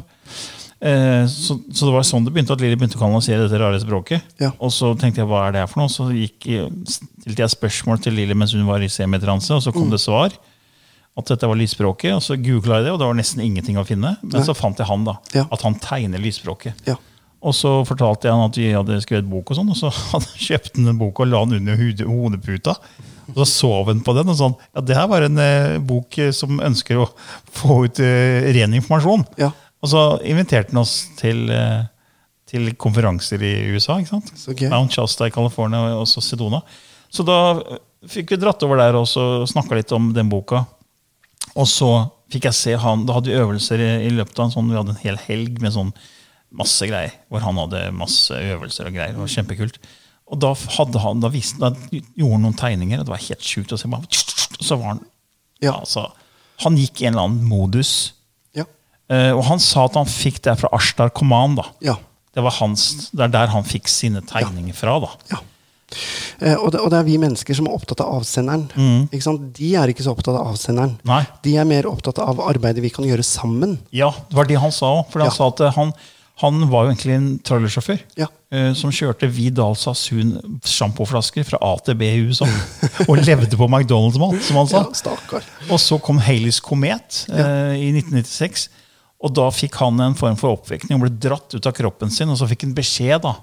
Eh, 0.79 1.25
så, 1.27 1.57
så 1.75 1.87
det 1.89 1.91
var 1.91 2.05
sånn 2.07 2.23
det 2.23 2.31
begynte, 2.31 2.55
at 2.55 2.61
Lilly 2.63 2.77
begynte 2.79 2.95
å 2.99 3.01
kanalisere 3.01 3.45
dette 3.45 3.59
rare 3.59 3.79
språket. 3.81 4.37
Ja. 4.39 4.53
Og 4.63 4.71
så 4.75 4.93
tenkte 4.99 5.23
jeg, 5.23 5.29
hva 5.29 5.47
er 5.47 5.55
det 5.55 5.63
her 5.63 5.71
for 5.71 5.83
noe? 5.83 5.91
Så 5.91 6.07
gikk, 6.15 6.47
stilte 6.87 7.43
jeg 7.43 7.55
spørsmål 7.55 7.99
til 8.05 8.15
Lilly 8.19 8.37
mens 8.37 8.55
hun 8.55 8.67
var 8.69 8.83
i 8.83 8.91
semitranse, 8.91 9.57
og 9.57 9.65
så 9.65 9.75
kom 9.75 9.91
det 9.91 10.01
svar. 10.03 10.35
At 11.19 11.27
dette 11.27 11.49
var 11.51 11.57
lysspråket, 11.59 12.13
og 12.15 12.23
så 12.23 12.37
googla 12.39 12.79
jeg 12.79 12.87
det, 12.87 12.95
og 12.95 13.01
det 13.01 13.09
var 13.09 13.17
nesten 13.17 13.43
ingenting 13.43 13.79
å 13.81 13.83
finne. 13.87 14.15
Men 14.21 14.37
Nei. 14.37 14.45
så 14.47 14.55
fant 14.55 14.79
jeg 14.79 14.87
han, 14.87 15.03
da. 15.07 15.17
Ja. 15.35 15.45
At 15.51 15.65
han 15.67 15.75
tegner 15.83 16.21
lysspråket. 16.23 16.79
Ja. 16.87 16.95
Og 17.39 17.55
så 17.55 17.71
fortalte 17.87 18.27
jeg 18.27 18.35
han 18.35 18.49
at 18.49 18.57
vi 18.59 18.71
hadde 18.71 18.99
skrevet 19.03 19.27
bok, 19.27 19.51
og 19.51 19.59
sånn, 19.59 19.71
og 19.71 19.79
så 19.79 19.91
kjøpte 20.47 20.79
han 20.79 20.93
en 20.93 20.99
bok 20.99 21.19
og 21.23 21.31
la 21.31 21.43
den 21.47 21.59
under 21.59 22.07
hodeputa. 22.07 22.75
Og 23.29 23.41
så 23.43 23.47
sov 23.51 23.91
han 23.91 23.99
på 24.05 24.15
den. 24.17 24.31
og 24.31 24.37
sånn, 24.39 24.55
ja, 24.73 24.81
Det 24.81 24.95
her 24.97 25.09
var 25.11 25.25
en 25.27 25.41
eh, 25.43 25.77
bok 25.85 26.17
eh, 26.17 26.31
som 26.35 26.59
ønsker 26.65 27.03
å 27.03 27.09
få 27.53 27.83
ut 27.85 28.01
eh, 28.03 28.49
ren 28.55 28.73
informasjon. 28.79 29.27
Ja. 29.41 29.51
Og 29.79 29.91
så 29.93 30.01
inviterte 30.27 30.73
han 30.73 30.81
oss 30.81 30.95
til, 31.19 31.45
eh, 31.53 31.85
til 32.49 32.71
konferanser 32.75 33.41
i 33.45 33.53
USA. 33.73 33.99
ikke 33.99 34.09
sant? 34.15 34.31
Okay. 34.49 34.69
Mount 34.71 34.91
Shasta 34.95 35.27
i 35.29 35.33
California 35.33 35.93
og 35.93 36.03
også 36.05 36.23
Sedona. 36.25 36.61
Så 37.09 37.23
da 37.25 37.61
fikk 38.07 38.33
vi 38.33 38.39
dratt 38.41 38.63
over 38.63 38.77
der 38.77 38.97
og 38.99 39.07
snakka 39.07 39.75
litt 39.79 39.91
om 39.95 40.11
den 40.13 40.29
boka. 40.29 40.65
Og 41.55 41.65
så 41.67 42.09
fikk 42.29 42.45
jeg 42.49 42.53
se 42.53 42.75
han, 42.77 43.05
Da 43.07 43.13
hadde 43.13 43.31
vi 43.31 43.39
øvelser 43.39 43.81
i, 43.81 43.89
i 44.07 44.11
løpet 44.13 44.37
av 44.37 44.45
en 44.45 44.51
sånn, 44.53 44.69
vi 44.69 44.77
hadde 44.77 44.93
en 44.93 45.03
hel 45.03 45.17
helg 45.17 45.61
med 45.63 45.73
sånn 45.73 45.93
masse 46.51 46.85
greier. 46.89 47.15
Hvor 47.29 47.41
han 47.45 47.57
hadde 47.57 47.87
masse 47.95 48.35
øvelser 48.35 48.89
og 48.89 48.93
greier. 48.93 49.15
Det 49.15 49.23
var 49.23 49.33
kjempekult. 49.33 49.79
Og 50.29 50.37
da, 50.43 50.53
hadde 50.77 51.01
han, 51.01 51.23
da, 51.23 51.31
viste, 51.33 51.57
da 51.57 51.71
gjorde 51.89 52.35
han 52.35 52.43
noen 52.45 52.57
tegninger, 52.59 53.01
og 53.01 53.07
det 53.07 53.13
var 53.15 53.23
helt 53.25 53.45
sjukt. 53.45 53.73
Bare, 53.89 54.05
og 54.59 54.65
så 54.65 54.77
var 54.77 54.93
han 54.93 55.05
Ja. 55.61 55.73
altså, 55.79 56.11
Han 56.63 56.75
gikk 56.75 57.01
i 57.01 57.05
en 57.07 57.13
eller 57.13 57.25
annen 57.29 57.47
modus. 57.47 58.13
Eh, 59.09 59.31
og 59.33 59.43
han 59.49 59.61
sa 59.61 59.87
at 59.89 59.97
han 59.97 60.09
fikk 60.09 60.43
det 60.45 60.57
fra 60.61 60.69
Ashtar 60.75 61.09
Command. 61.15 61.63
Ja. 61.85 61.97
Det, 62.35 62.43
var 62.45 62.53
hans, 62.59 63.09
det 63.09 63.25
er 63.25 63.33
der 63.33 63.53
han 63.53 63.65
fikk 63.65 63.89
sine 63.89 64.21
tegninger 64.29 64.77
fra. 64.77 64.99
da. 65.05 65.13
ja. 65.33 65.45
Eh, 66.45 66.53
og, 66.53 66.69
det, 66.69 66.83
og 66.83 66.91
det 66.93 66.99
er 66.99 67.07
vi 67.07 67.15
mennesker 67.17 67.57
som 67.57 67.65
er 67.65 67.73
opptatt 67.73 68.03
av 68.05 68.19
avsenderen. 68.19 68.67
Ikke 69.09 69.25
sant? 69.25 69.47
De 69.57 69.71
er 69.73 69.89
ikke 69.89 70.05
så 70.05 70.13
opptatt 70.13 70.37
av 70.37 70.51
avsenderen. 70.51 70.93
Nei. 71.09 71.23
De 71.45 71.55
er 71.57 71.65
mer 71.67 71.89
opptatt 71.89 72.21
av 72.21 72.37
arbeidet 72.45 72.83
vi 72.85 72.91
kan 72.93 73.07
gjøre 73.09 73.25
sammen. 73.25 73.79
Ja, 73.95 74.11
det 74.29 74.37
var 74.37 74.49
det 74.49 74.61
han 74.61 74.73
sa 74.75 74.93
òg. 74.99 75.07
For 75.09 75.25
han 75.25 75.33
sa 75.33 75.49
at 75.49 75.63
eh, 75.65 75.73
han, 75.79 75.95
han 76.43 76.61
var 76.69 76.85
jo 76.85 76.93
egentlig 76.93 77.15
en 77.17 77.29
trailersjåfør. 77.41 78.05
Ja. 78.21 78.29
Som 78.73 78.89
kjørte 78.93 79.27
Vidal 79.29 79.75
Sasun 79.77 80.31
sjampoflasker 80.65 81.43
fra 81.45 81.59
A 81.61 81.75
til 81.85 81.97
B 81.99 82.07
i 82.07 82.21
USA. 82.29 82.47
Og 83.05 83.19
levde 83.21 83.57
på 83.57 83.67
McDonald's-mat, 83.67 84.39
som 84.45 84.57
han 84.61 84.69
sa. 84.69 84.85
Ja. 85.09 85.41
Og 85.67 85.81
så 85.81 85.99
kom 86.01 86.21
Haleys 86.25 86.61
komet 86.65 87.23
eh, 87.29 87.75
i 87.77 87.89
1996. 87.97 88.69
Og 89.19 89.33
da 89.35 89.49
fikk 89.51 89.75
han 89.81 89.99
en 89.99 90.13
form 90.15 90.37
for 90.39 90.53
oppvekning 90.55 90.95
og 90.95 91.01
ble 91.07 91.11
dratt 91.27 91.51
ut 91.57 91.65
av 91.67 91.73
kroppen 91.75 92.07
sin. 92.13 92.29
Og 92.31 92.37
så 92.39 92.47
fikk 92.47 92.61
han 92.63 92.71
beskjed 92.77 93.19
da, 93.25 93.33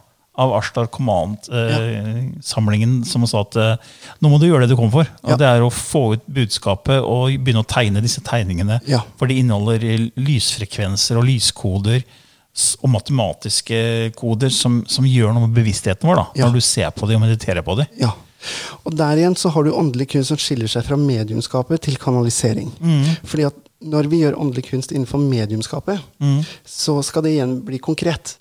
av 0.40 0.52
Ashtar 0.56 0.86
Command-samlingen 0.92 3.02
som 3.08 3.24
sa 3.28 3.40
at 3.44 3.56
eh, 3.60 3.76
nå 4.20 4.26
må 4.32 4.36
du 4.40 4.46
gjøre 4.48 4.64
det 4.66 4.72
du 4.74 4.78
kom 4.80 4.90
for. 4.92 5.06
Og 5.24 5.30
Ja. 5.34 5.38
Det 5.40 5.46
er 5.48 5.60
å 5.64 5.70
få 5.72 6.02
ut 6.16 6.24
budskapet 6.28 6.98
og 7.04 7.28
begynne 7.40 7.62
å 7.64 7.68
tegne 7.68 8.00
disse 8.04 8.20
tegningene. 8.24 8.76
Ja. 8.88 9.00
For 9.20 9.26
de 9.30 9.34
inneholder 9.42 9.78
eh, 9.84 10.06
lysfrekvenser 10.16 11.14
og 11.20 11.24
lyskoder 11.28 12.00
og 12.80 12.88
matematiske 12.88 13.78
koder 14.16 14.48
som, 14.54 14.78
som 14.88 15.04
gjør 15.04 15.34
noe 15.36 15.44
med 15.44 15.52
bevisstheten 15.58 16.08
vår. 16.08 16.16
da, 16.22 16.26
Ja. 16.40 16.44
Når 16.46 16.52
du 16.56 16.62
ser 16.64 16.88
på 16.96 17.04
dem 17.08 17.20
og 17.20 17.26
mediterer 17.28 17.60
på 17.66 17.74
dem. 17.76 17.86
Ja. 18.00 18.12
Og 18.86 18.94
der 18.96 19.16
igjen 19.18 19.36
så 19.36 19.48
har 19.52 19.62
du 19.66 19.70
åndelig 19.74 20.06
kunst 20.12 20.28
som 20.32 20.38
skiller 20.40 20.68
seg 20.70 20.82
fra 20.86 20.96
mediumskapet 21.00 21.78
til 21.84 21.96
kanalisering. 22.00 22.68
Mm. 22.80 23.04
Fordi 23.26 23.44
at 23.48 23.56
når 23.84 24.08
vi 24.08 24.20
gjør 24.22 24.38
åndelig 24.40 24.64
kunst 24.70 24.92
innenfor 24.92 25.18
mediumskapet, 25.20 26.00
Mm. 26.20 26.42
så 26.64 27.02
skal 27.04 27.22
det 27.22 27.32
igjen 27.36 27.62
bli 27.64 27.78
konkret. 27.78 28.36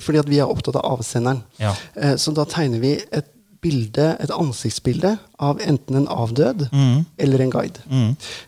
Fordi 0.00 0.18
at 0.18 0.28
vi 0.28 0.38
er 0.38 0.48
opptatt 0.48 0.76
av 0.76 0.98
avsenderen. 0.98 1.42
Ja. 1.60 1.74
Eh, 1.96 2.14
Så 2.16 2.32
da 2.34 2.44
tegner 2.44 2.80
vi 2.80 2.94
et 3.12 3.26
bilde, 3.60 4.16
et 4.20 4.30
ansiktsbilde 4.30 5.18
av 5.38 5.58
enten 5.60 5.96
en 5.96 6.06
avdød 6.08 6.68
Mm. 6.72 7.04
eller 7.18 7.40
en 7.40 7.50
guide. 7.50 7.78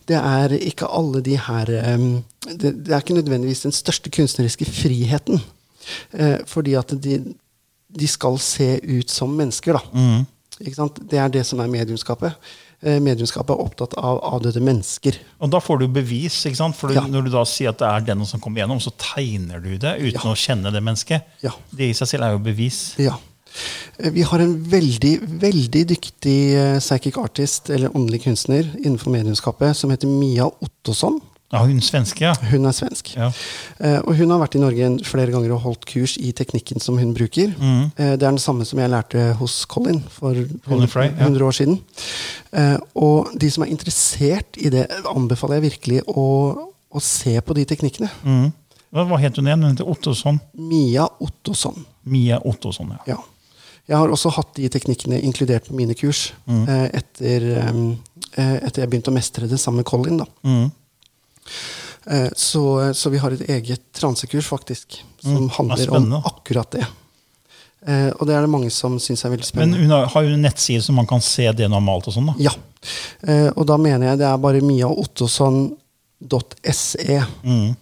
Det 0.06 0.16
er 0.16 0.48
ikke 0.58 0.86
alle 0.88 1.20
de 1.22 1.36
her 1.36 1.64
det, 1.66 2.84
det 2.84 2.88
er 2.92 3.00
ikke 3.00 3.14
nødvendigvis 3.22 3.62
den 3.62 3.72
største 3.72 4.08
kunstneriske 4.10 4.64
friheten. 4.64 5.40
Eh, 6.14 6.38
fordi 6.46 6.74
at 6.74 6.88
de, 7.02 7.34
de 7.98 8.06
skal 8.06 8.38
se 8.38 8.80
ut 8.82 9.10
som 9.10 9.28
mennesker, 9.36 9.72
da. 9.72 9.80
Mm. 9.92 10.26
Det 11.10 11.18
er 11.18 11.28
det 11.28 11.44
som 11.46 11.58
er 11.60 11.66
mediumskapet. 11.66 12.32
Eh, 12.82 12.96
mediumskapet 13.04 13.50
er 13.52 13.60
opptatt 13.60 13.92
av 14.00 14.22
avdøde 14.24 14.60
mennesker. 14.64 15.18
Og 15.44 15.50
da 15.52 15.58
får 15.60 15.82
du 15.82 15.88
bevis, 15.88 16.38
ikke 16.48 16.56
sant? 16.56 16.76
For 16.76 16.90
Ja. 16.94 17.02
når 17.02 17.24
du 17.26 17.30
da 17.30 17.42
sier 17.44 17.68
at 17.68 17.78
det 17.78 17.86
er 17.86 18.00
den 18.14 18.24
som 18.24 18.40
kommer 18.40 18.62
gjennom, 18.62 18.80
så 18.80 18.90
tegner 18.96 19.60
du 19.62 19.76
det 19.76 19.98
uten 20.00 20.14
Ja. 20.14 20.32
å 20.32 20.34
kjenne 20.34 20.72
det 20.72 20.82
mennesket. 20.82 21.22
Ja. 21.42 21.50
Det 21.74 21.90
i 21.90 21.92
seg 21.92 22.08
selv 22.08 22.22
er 22.24 22.32
jo 22.32 22.38
bevis. 22.38 22.94
Ja. 22.98 23.18
Eh, 23.98 24.10
Vi 24.10 24.22
har 24.22 24.38
en 24.38 24.64
veldig, 24.64 25.20
veldig 25.40 25.86
dyktig 25.88 26.54
eh, 26.54 26.78
psychic 26.78 27.18
artist, 27.18 27.68
eller 27.68 27.90
åndelig 27.94 28.22
kunstner, 28.22 28.64
innenfor 28.82 29.10
mediumskapet, 29.12 29.76
som 29.76 29.90
heter 29.90 30.06
Mia 30.08 30.44
Ottosson. 30.62 31.20
Ja, 31.52 31.64
hun 31.66 31.80
svenske, 31.82 32.20
ja. 32.28 32.32
Hun 32.52 32.64
er 32.68 32.74
svensk. 32.76 33.08
ja. 33.16 33.26
Eh, 33.82 33.98
og 34.06 34.14
hun 34.14 34.30
har 34.30 34.38
vært 34.38 34.54
i 34.54 34.60
Norge 34.62 34.90
flere 35.04 35.32
ganger 35.34 35.50
og 35.56 35.60
holdt 35.64 35.84
kurs 35.90 36.12
i 36.22 36.30
teknikken 36.36 36.78
som 36.80 36.98
hun 37.00 37.10
bruker. 37.16 37.50
Eh, 37.98 38.12
det 38.14 38.22
er 38.22 38.30
den 38.30 38.38
samme 38.38 38.64
som 38.68 38.78
jeg 38.78 38.90
lærte 38.92 39.32
hos 39.40 39.64
Colin 39.66 39.98
for 40.08 40.32
Mm. 40.34 40.60
Colin 40.68 40.88
ja. 41.18 41.26
100 41.26 41.42
år 41.48 41.52
siden. 41.58 41.80
Eh, 42.52 42.76
og 42.94 43.32
de 43.36 43.50
som 43.50 43.64
er 43.64 43.70
interessert 43.74 44.56
i 44.62 44.70
det, 44.70 44.86
anbefaler 45.10 45.58
jeg 45.60 45.70
virkelig 45.72 46.02
å, 46.06 46.28
å 46.94 47.00
se 47.02 47.34
på 47.40 47.54
de 47.58 47.64
teknikkene. 47.64 48.10
Mm. 48.24 48.52
Hva 48.92 49.04
hva 49.06 49.18
het 49.22 49.36
hun 49.36 49.46
igjen? 49.46 49.62
Hun 49.62 49.74
heter 49.74 49.90
Ottosson. 49.90 50.40
Mia 50.54 51.08
Ottosson. 51.20 51.84
Mia 52.06 52.38
Ottosson, 52.44 52.90
ja. 52.94 53.14
Ja. 53.14 53.18
Jeg 53.90 53.96
har 53.98 54.08
også 54.14 54.30
hatt 54.36 54.54
de 54.54 54.68
teknikkene 54.70 55.18
inkludert 55.22 55.66
på 55.66 55.74
mine 55.74 55.94
kurs 55.98 56.32
Mm. 56.46 56.68
eh, 56.68 56.90
etter, 56.94 57.42
eh, 58.38 58.56
etter 58.62 58.82
jeg 58.82 58.90
begynte 58.90 59.10
å 59.10 59.14
mestre 59.14 59.48
det 59.48 59.58
sammen 59.58 59.78
med 59.82 59.86
Colin. 59.86 60.18
Da. 60.18 60.26
Mm. 60.44 60.70
Eh, 62.06 62.28
så, 62.36 62.92
så 62.96 63.10
vi 63.12 63.18
har 63.20 63.30
et 63.36 63.44
eget 63.48 63.80
transekurs 63.92 64.46
faktisk, 64.48 65.02
som 65.22 65.34
Mm. 65.44 65.48
handler 65.58 65.90
om 65.96 66.12
akkurat 66.24 66.70
det. 66.72 66.86
Eh, 67.86 68.10
og 68.18 68.26
det 68.28 68.34
er 68.36 68.40
det 68.44 68.50
mange 68.52 68.68
som 68.70 68.98
syns 69.00 69.24
er 69.24 69.30
veldig 69.32 69.44
spennende. 69.48 69.78
Men 69.78 69.84
hun 69.88 69.96
har, 69.96 70.06
har 70.12 70.22
jo 70.26 70.34
en 70.34 70.42
nettside 70.44 70.82
så 70.84 70.92
man 70.92 71.06
kan 71.08 71.20
se 71.24 71.46
det 71.52 71.64
hun 71.68 71.72
har 71.78 71.84
malt 71.84 72.08
og 72.08 72.14
sånn, 72.16 72.26
da. 72.32 72.36
Ja. 72.38 72.50
Eh, 73.28 73.50
og 73.56 73.66
da 73.68 73.76
mener 73.80 74.06
jeg 74.10 74.18
det 74.20 74.26
er 74.28 74.36
bare 74.40 74.60
miaottosson.se. 74.64 77.22
Mm. 77.44 77.74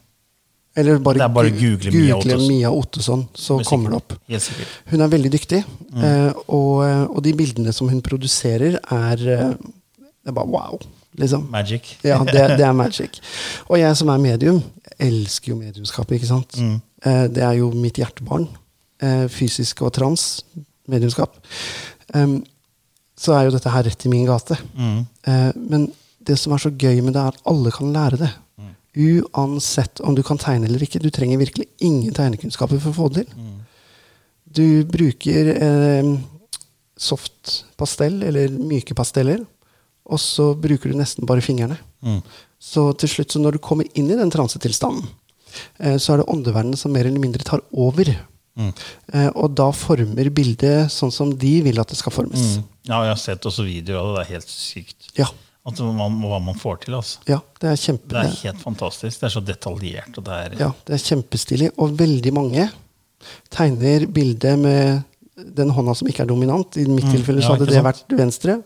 Eller 0.78 0.98
bare, 1.02 1.26
bare 1.34 1.50
google, 1.50 1.90
google 1.90 2.04
Mia 2.04 2.14
Ottosson. 2.16 2.48
Mia 2.48 2.70
Ottosson, 2.70 3.24
så 3.34 3.56
Musikker. 3.58 3.70
kommer 3.70 3.90
det 3.90 3.96
opp. 3.96 4.12
Yes. 4.30 4.50
Hun 4.92 5.00
er 5.02 5.08
veldig 5.10 5.30
dyktig, 5.34 5.64
Mm. 5.88 6.02
eh, 6.04 6.32
og, 6.52 6.84
og 7.16 7.22
de 7.24 7.32
bildene 7.34 7.72
som 7.72 7.88
hun 7.88 8.02
produserer, 8.04 8.76
er 8.92 9.16
eh, 9.28 9.54
Det 9.98 10.28
er 10.28 10.32
bare 10.36 10.46
wow, 10.52 10.76
liksom. 11.16 11.48
Magic. 11.50 11.96
Ja, 12.04 12.18
det, 12.24 12.44
det 12.58 12.66
er 12.66 12.76
magic. 12.76 13.20
Og 13.68 13.78
jeg 13.80 13.96
som 13.96 14.12
er 14.12 14.22
medium, 14.22 14.62
elsker 14.98 15.54
jo 15.54 15.58
mediumskapet, 15.60 16.18
ikke 16.18 16.30
sant? 16.30 16.58
Mm. 16.60 16.80
Eh, 17.04 17.26
det 17.32 17.44
er 17.46 17.58
jo 17.60 17.70
mitt 17.72 18.00
hjertebarn. 18.00 18.48
Eh, 19.00 19.26
fysisk 19.30 19.82
og 19.86 19.94
trans 19.94 20.42
mediumskap. 20.88 21.38
Så 23.18 23.34
er 23.34 23.48
jo 23.48 23.54
dette 23.54 23.70
her 23.72 23.86
rett 23.86 24.06
i 24.06 24.10
min 24.12 24.26
gate. 24.28 24.56
Mm. 24.78 25.00
Eh, 25.26 25.50
men 25.70 25.88
det 26.28 26.38
som 26.38 26.54
er 26.54 26.62
så 26.62 26.70
gøy 26.70 27.00
med 27.02 27.16
det, 27.16 27.22
er 27.22 27.34
at 27.34 27.48
alle 27.50 27.72
kan 27.74 27.92
lære 27.94 28.20
det. 28.20 28.30
Mm. 28.58 28.72
Uansett 29.08 30.02
om 30.06 30.14
du 30.14 30.22
kan 30.26 30.38
tegne 30.40 30.68
eller 30.68 30.82
ikke. 30.84 31.02
Du 31.02 31.10
trenger 31.14 31.40
virkelig 31.40 31.68
ingen 31.84 32.14
tegnekunnskaper 32.14 32.80
for 32.82 32.92
å 32.92 32.98
få 32.98 33.10
det 33.12 33.26
til. 33.26 33.38
Mm. 33.38 33.54
Du 34.58 34.66
bruker 34.88 35.52
eh, 35.54 36.12
soft 36.98 37.64
pastell 37.78 38.22
eller 38.26 38.54
myke 38.54 38.96
pasteller, 38.96 39.42
og 40.08 40.20
så 40.22 40.50
bruker 40.56 40.90
du 40.92 40.96
nesten 40.98 41.26
bare 41.28 41.42
fingrene. 41.44 41.76
Mm. 42.04 42.20
Så 42.58 42.88
til 42.98 43.08
slutt, 43.12 43.32
så 43.34 43.40
når 43.42 43.58
du 43.58 43.62
kommer 43.62 43.86
inn 43.94 44.08
i 44.10 44.16
den 44.18 44.30
transetilstanden, 44.32 45.06
eh, 45.78 45.96
så 46.00 46.14
er 46.14 46.22
det 46.22 46.28
åndeverdenen 46.32 46.76
som 46.80 46.92
mer 46.94 47.06
eller 47.06 47.20
mindre 47.22 47.44
tar 47.46 47.60
over. 47.72 48.10
Mm. 48.58 48.72
Eh, 49.14 49.28
og 49.38 49.52
da 49.54 49.68
former 49.70 50.30
bildet 50.34 50.90
sånn 50.90 51.12
som 51.14 51.30
de 51.38 51.52
vil 51.62 51.78
at 51.78 51.92
det 51.92 51.98
skal 52.00 52.14
formes. 52.16 52.56
Mm. 52.58 52.64
Ja, 52.88 53.02
jeg 53.04 53.12
har 53.14 53.20
sett 53.22 53.46
også 53.46 53.66
videoer 53.68 54.00
av 54.00 54.08
det. 54.08 54.14
Det 54.16 54.24
er 54.24 54.32
helt 54.38 54.50
sykt. 54.50 55.12
Ja, 55.20 55.28
At 55.68 55.78
man, 55.84 56.16
hva 56.24 56.38
man 56.40 56.56
får 56.58 56.78
til. 56.86 56.94
altså. 56.96 57.20
ja, 57.28 57.38
det 57.60 57.68
er 57.68 57.76
kjempe... 57.76 58.08
Det 58.14 58.24
er 58.24 58.36
helt 58.48 58.62
fantastisk. 58.64 59.20
Det 59.20 59.26
er 59.28 59.34
så 59.36 59.42
detaljert. 59.44 60.16
og 60.16 60.24
det 60.24 60.38
er... 60.46 60.56
Ja, 60.64 60.70
det 60.88 60.96
er 60.96 61.02
kjempestilig. 61.04 61.68
Og 61.76 61.92
veldig 62.00 62.32
mange 62.32 62.70
tegner 63.52 64.06
bildet 64.08 64.58
med 64.58 65.02
den 65.58 65.70
hånda 65.70 65.94
som 65.94 66.08
ikke 66.10 66.24
er 66.24 66.30
dominant. 66.32 66.76
I 66.80 66.86
mitt 66.88 67.04
Mm, 67.04 67.12
tilfelle 67.14 67.42
så 67.44 67.52
ja, 67.52 67.54
hadde 67.54 67.68
ikke 67.68 67.76
det 67.76 67.84
vært 67.86 68.16
venstre. 68.18 68.56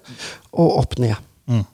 Og 0.55 0.79
opp 0.79 0.97
ned. 1.03 1.17
Mm. 1.51 1.65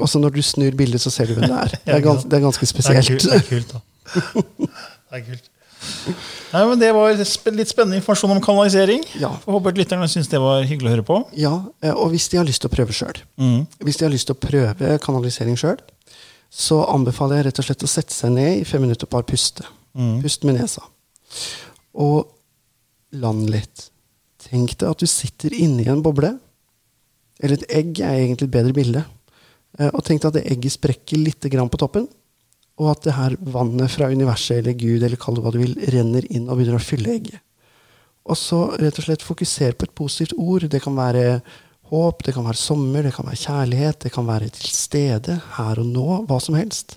Og 0.00 0.08
så 0.08 0.18
når 0.22 0.30
du 0.36 0.42
snur 0.42 0.72
bildet, 0.78 1.00
så 1.02 1.10
ser 1.12 1.26
du 1.28 1.34
hvem 1.36 1.48
det 1.50 1.58
er. 1.58 1.74
Det 1.84 1.94
er, 1.94 2.00
gans, 2.04 2.24
det 2.24 2.38
er 2.38 2.44
ganske 2.46 2.64
Det 2.64 2.70
er 2.70 3.02
spesielt. 3.02 3.08
kult, 3.08 3.24
det 3.28 3.40
er 3.40 3.48
kult 3.48 3.72
da. 3.72 3.80
det 5.10 5.18
er 5.18 5.24
kult. 5.26 5.48
Nei, 6.52 6.60
men 6.68 6.78
Det 6.78 6.88
var 6.94 7.12
litt 7.18 7.68
spennende 7.72 7.96
informasjon 7.98 8.30
om 8.36 8.40
kanalisering. 8.44 9.02
Ja. 9.18 9.32
Jeg 9.42 9.52
håper 9.56 9.74
lytterne 9.76 10.06
syns 10.08 10.28
det 10.30 10.38
var 10.40 10.62
hyggelig 10.68 10.88
å 10.90 10.94
høre 10.94 11.06
på. 11.08 11.16
Ja, 11.36 11.52
eh, 11.82 11.90
og 11.92 12.12
hvis 12.14 12.28
de 12.30 12.38
har 12.38 12.46
lyst 12.46 12.62
til 12.62 12.70
å 12.70 12.74
prøve 12.76 12.94
sjøl, 12.94 13.18
Mm. 13.40 13.66
hvis 13.82 13.98
de 13.98 14.04
har 14.06 14.12
lyst 14.14 14.28
til 14.30 14.36
å 14.36 14.40
prøve 14.46 14.98
kanalisering 15.02 15.56
sjøl, 15.58 15.80
så 16.52 16.82
anbefaler 16.92 17.40
jeg 17.40 17.46
rett 17.50 17.58
og 17.58 17.64
slett 17.66 17.82
å 17.84 17.88
sette 17.90 18.12
seg 18.14 18.32
ned 18.36 18.60
i 18.60 18.64
fem 18.68 18.80
minutter 18.84 19.08
og 19.08 19.10
bare 19.16 19.24
puste. 19.28 19.64
Mm. 19.96 20.20
Pust 20.22 20.44
med 20.44 20.60
nesa. 20.60 20.82
Og 21.94 22.28
land 23.12 23.50
litt. 23.50 23.88
Tenk 24.48 24.76
deg 24.78 24.88
at 24.90 24.98
du 25.02 25.06
sitter 25.08 25.52
inni 25.56 25.86
en 25.88 26.02
boble. 26.04 26.34
Eller 27.42 27.58
et 27.58 27.76
egg 27.80 28.00
er 28.00 28.20
egentlig 28.20 28.48
et 28.48 28.56
bedre 28.56 28.74
bilde. 28.76 29.04
Eh, 29.78 29.90
Og 29.92 30.02
tenk 30.04 30.22
deg 30.22 30.30
at 30.30 30.38
det 30.38 30.50
egget 30.52 30.76
sprekker 30.76 31.18
litt 31.18 31.40
på 31.42 31.80
toppen. 31.80 32.08
Og 32.80 32.90
at 32.90 33.02
det 33.04 33.14
her 33.14 33.36
vannet 33.40 33.90
fra 33.90 34.08
universet 34.08 34.58
eller 34.58 34.72
Gud 34.78 35.02
eller 35.02 35.16
kall 35.20 35.36
det 35.36 35.42
hva 35.44 35.52
du 35.52 35.58
vil, 35.60 35.74
renner 35.92 36.24
inn 36.30 36.48
og 36.48 36.56
begynner 36.56 36.78
å 36.78 36.82
fylle 36.82 37.12
egget. 37.12 37.42
Og 38.24 38.38
så 38.38 38.78
rett 38.78 38.98
og 38.98 39.04
slett 39.04 39.26
fokusere 39.26 39.74
på 39.76 39.88
et 39.88 39.94
positivt 39.98 40.38
ord. 40.38 40.68
Det 40.70 40.80
kan 40.82 40.94
være 40.96 41.42
håp, 41.92 42.22
det 42.24 42.34
kan 42.34 42.46
være 42.46 42.60
sommer, 42.60 43.02
det 43.02 43.12
kan 43.16 43.26
være 43.26 43.42
kjærlighet, 43.42 44.00
det 44.06 44.12
kan 44.14 44.26
være 44.26 44.48
til 44.54 44.72
stede, 44.72 45.40
her 45.58 45.82
og 45.82 45.88
nå, 45.90 46.06
hva 46.28 46.38
som 46.40 46.56
helst. 46.56 46.96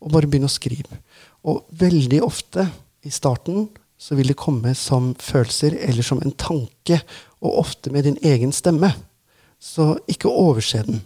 Og 0.00 0.10
bare 0.10 0.26
begynne 0.26 0.48
å 0.50 0.52
skrive. 0.52 1.00
Og 1.44 1.62
veldig 1.78 2.22
ofte 2.24 2.66
i 3.04 3.12
starten 3.12 3.68
så 4.00 4.16
vil 4.18 4.32
det 4.32 4.40
komme 4.40 4.72
som 4.76 5.12
følelser 5.20 5.76
eller 5.86 6.04
som 6.04 6.20
en 6.24 6.34
tanke, 6.34 6.98
og 7.44 7.60
ofte 7.60 7.92
med 7.92 8.08
din 8.08 8.18
egen 8.24 8.52
stemme. 8.52 8.90
Så 9.64 9.94
ikke 10.10 10.28
overse 10.28 10.82
den. 10.86 11.00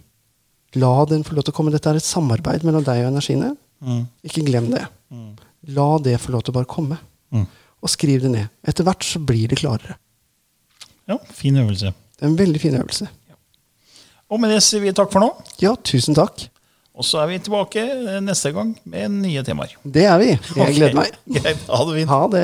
La 0.77 0.91
den 1.09 1.23
få 1.25 1.37
lov 1.37 1.47
til 1.47 1.55
å 1.55 1.57
komme. 1.57 1.71
Dette 1.73 1.89
er 1.89 1.99
et 1.99 2.05
samarbeid 2.05 2.65
mellom 2.67 2.83
deg 2.85 3.05
og 3.05 3.13
energiene. 3.13 3.53
Mm. 3.79 4.03
Ikke 4.27 4.43
glem 4.45 4.69
det. 4.73 4.83
La 5.75 5.87
det 6.03 6.17
få 6.21 6.35
lov 6.35 6.43
til 6.43 6.53
å 6.53 6.59
bare 6.59 6.69
komme. 6.69 6.99
Mm. 7.33 7.47
Og 7.79 7.91
skriv 7.91 8.25
det 8.25 8.33
ned. 8.33 8.51
Etter 8.67 8.85
hvert 8.87 9.05
så 9.07 9.21
blir 9.23 9.49
det 9.49 9.61
klarere. 9.61 9.95
Ja, 11.09 11.17
Fin 11.33 11.57
øvelse. 11.57 11.93
Det 12.19 12.27
er 12.27 12.29
en 12.29 12.37
veldig 12.37 12.61
fin 12.61 12.75
øvelse. 12.77 13.07
Og 14.29 14.41
med 14.41 14.51
det 14.53 14.59
sier 14.61 14.83
vi 14.83 14.91
takk 14.93 15.09
for 15.13 15.23
nå. 15.23 15.29
Ja, 15.63 15.73
tusen 15.81 16.17
takk. 16.17 16.43
Og 16.99 17.07
så 17.07 17.21
er 17.23 17.31
vi 17.31 17.39
tilbake 17.41 17.81
eh, 17.81 18.19
neste 18.21 18.51
gang 18.53 18.73
med 18.83 19.15
nye 19.23 19.41
temaer. 19.47 19.71
Det 19.81 20.03
er 20.05 20.19
vi. 20.21 20.29
Jeg 20.35 20.51
okay. 20.51 20.75
gleder 20.75 20.97
meg. 20.99 21.17
Greit. 21.39 21.63
Ha 21.71 21.79
det 21.87 21.95
fint. 21.95 22.11
Ha 22.11 22.21
det. 22.35 22.43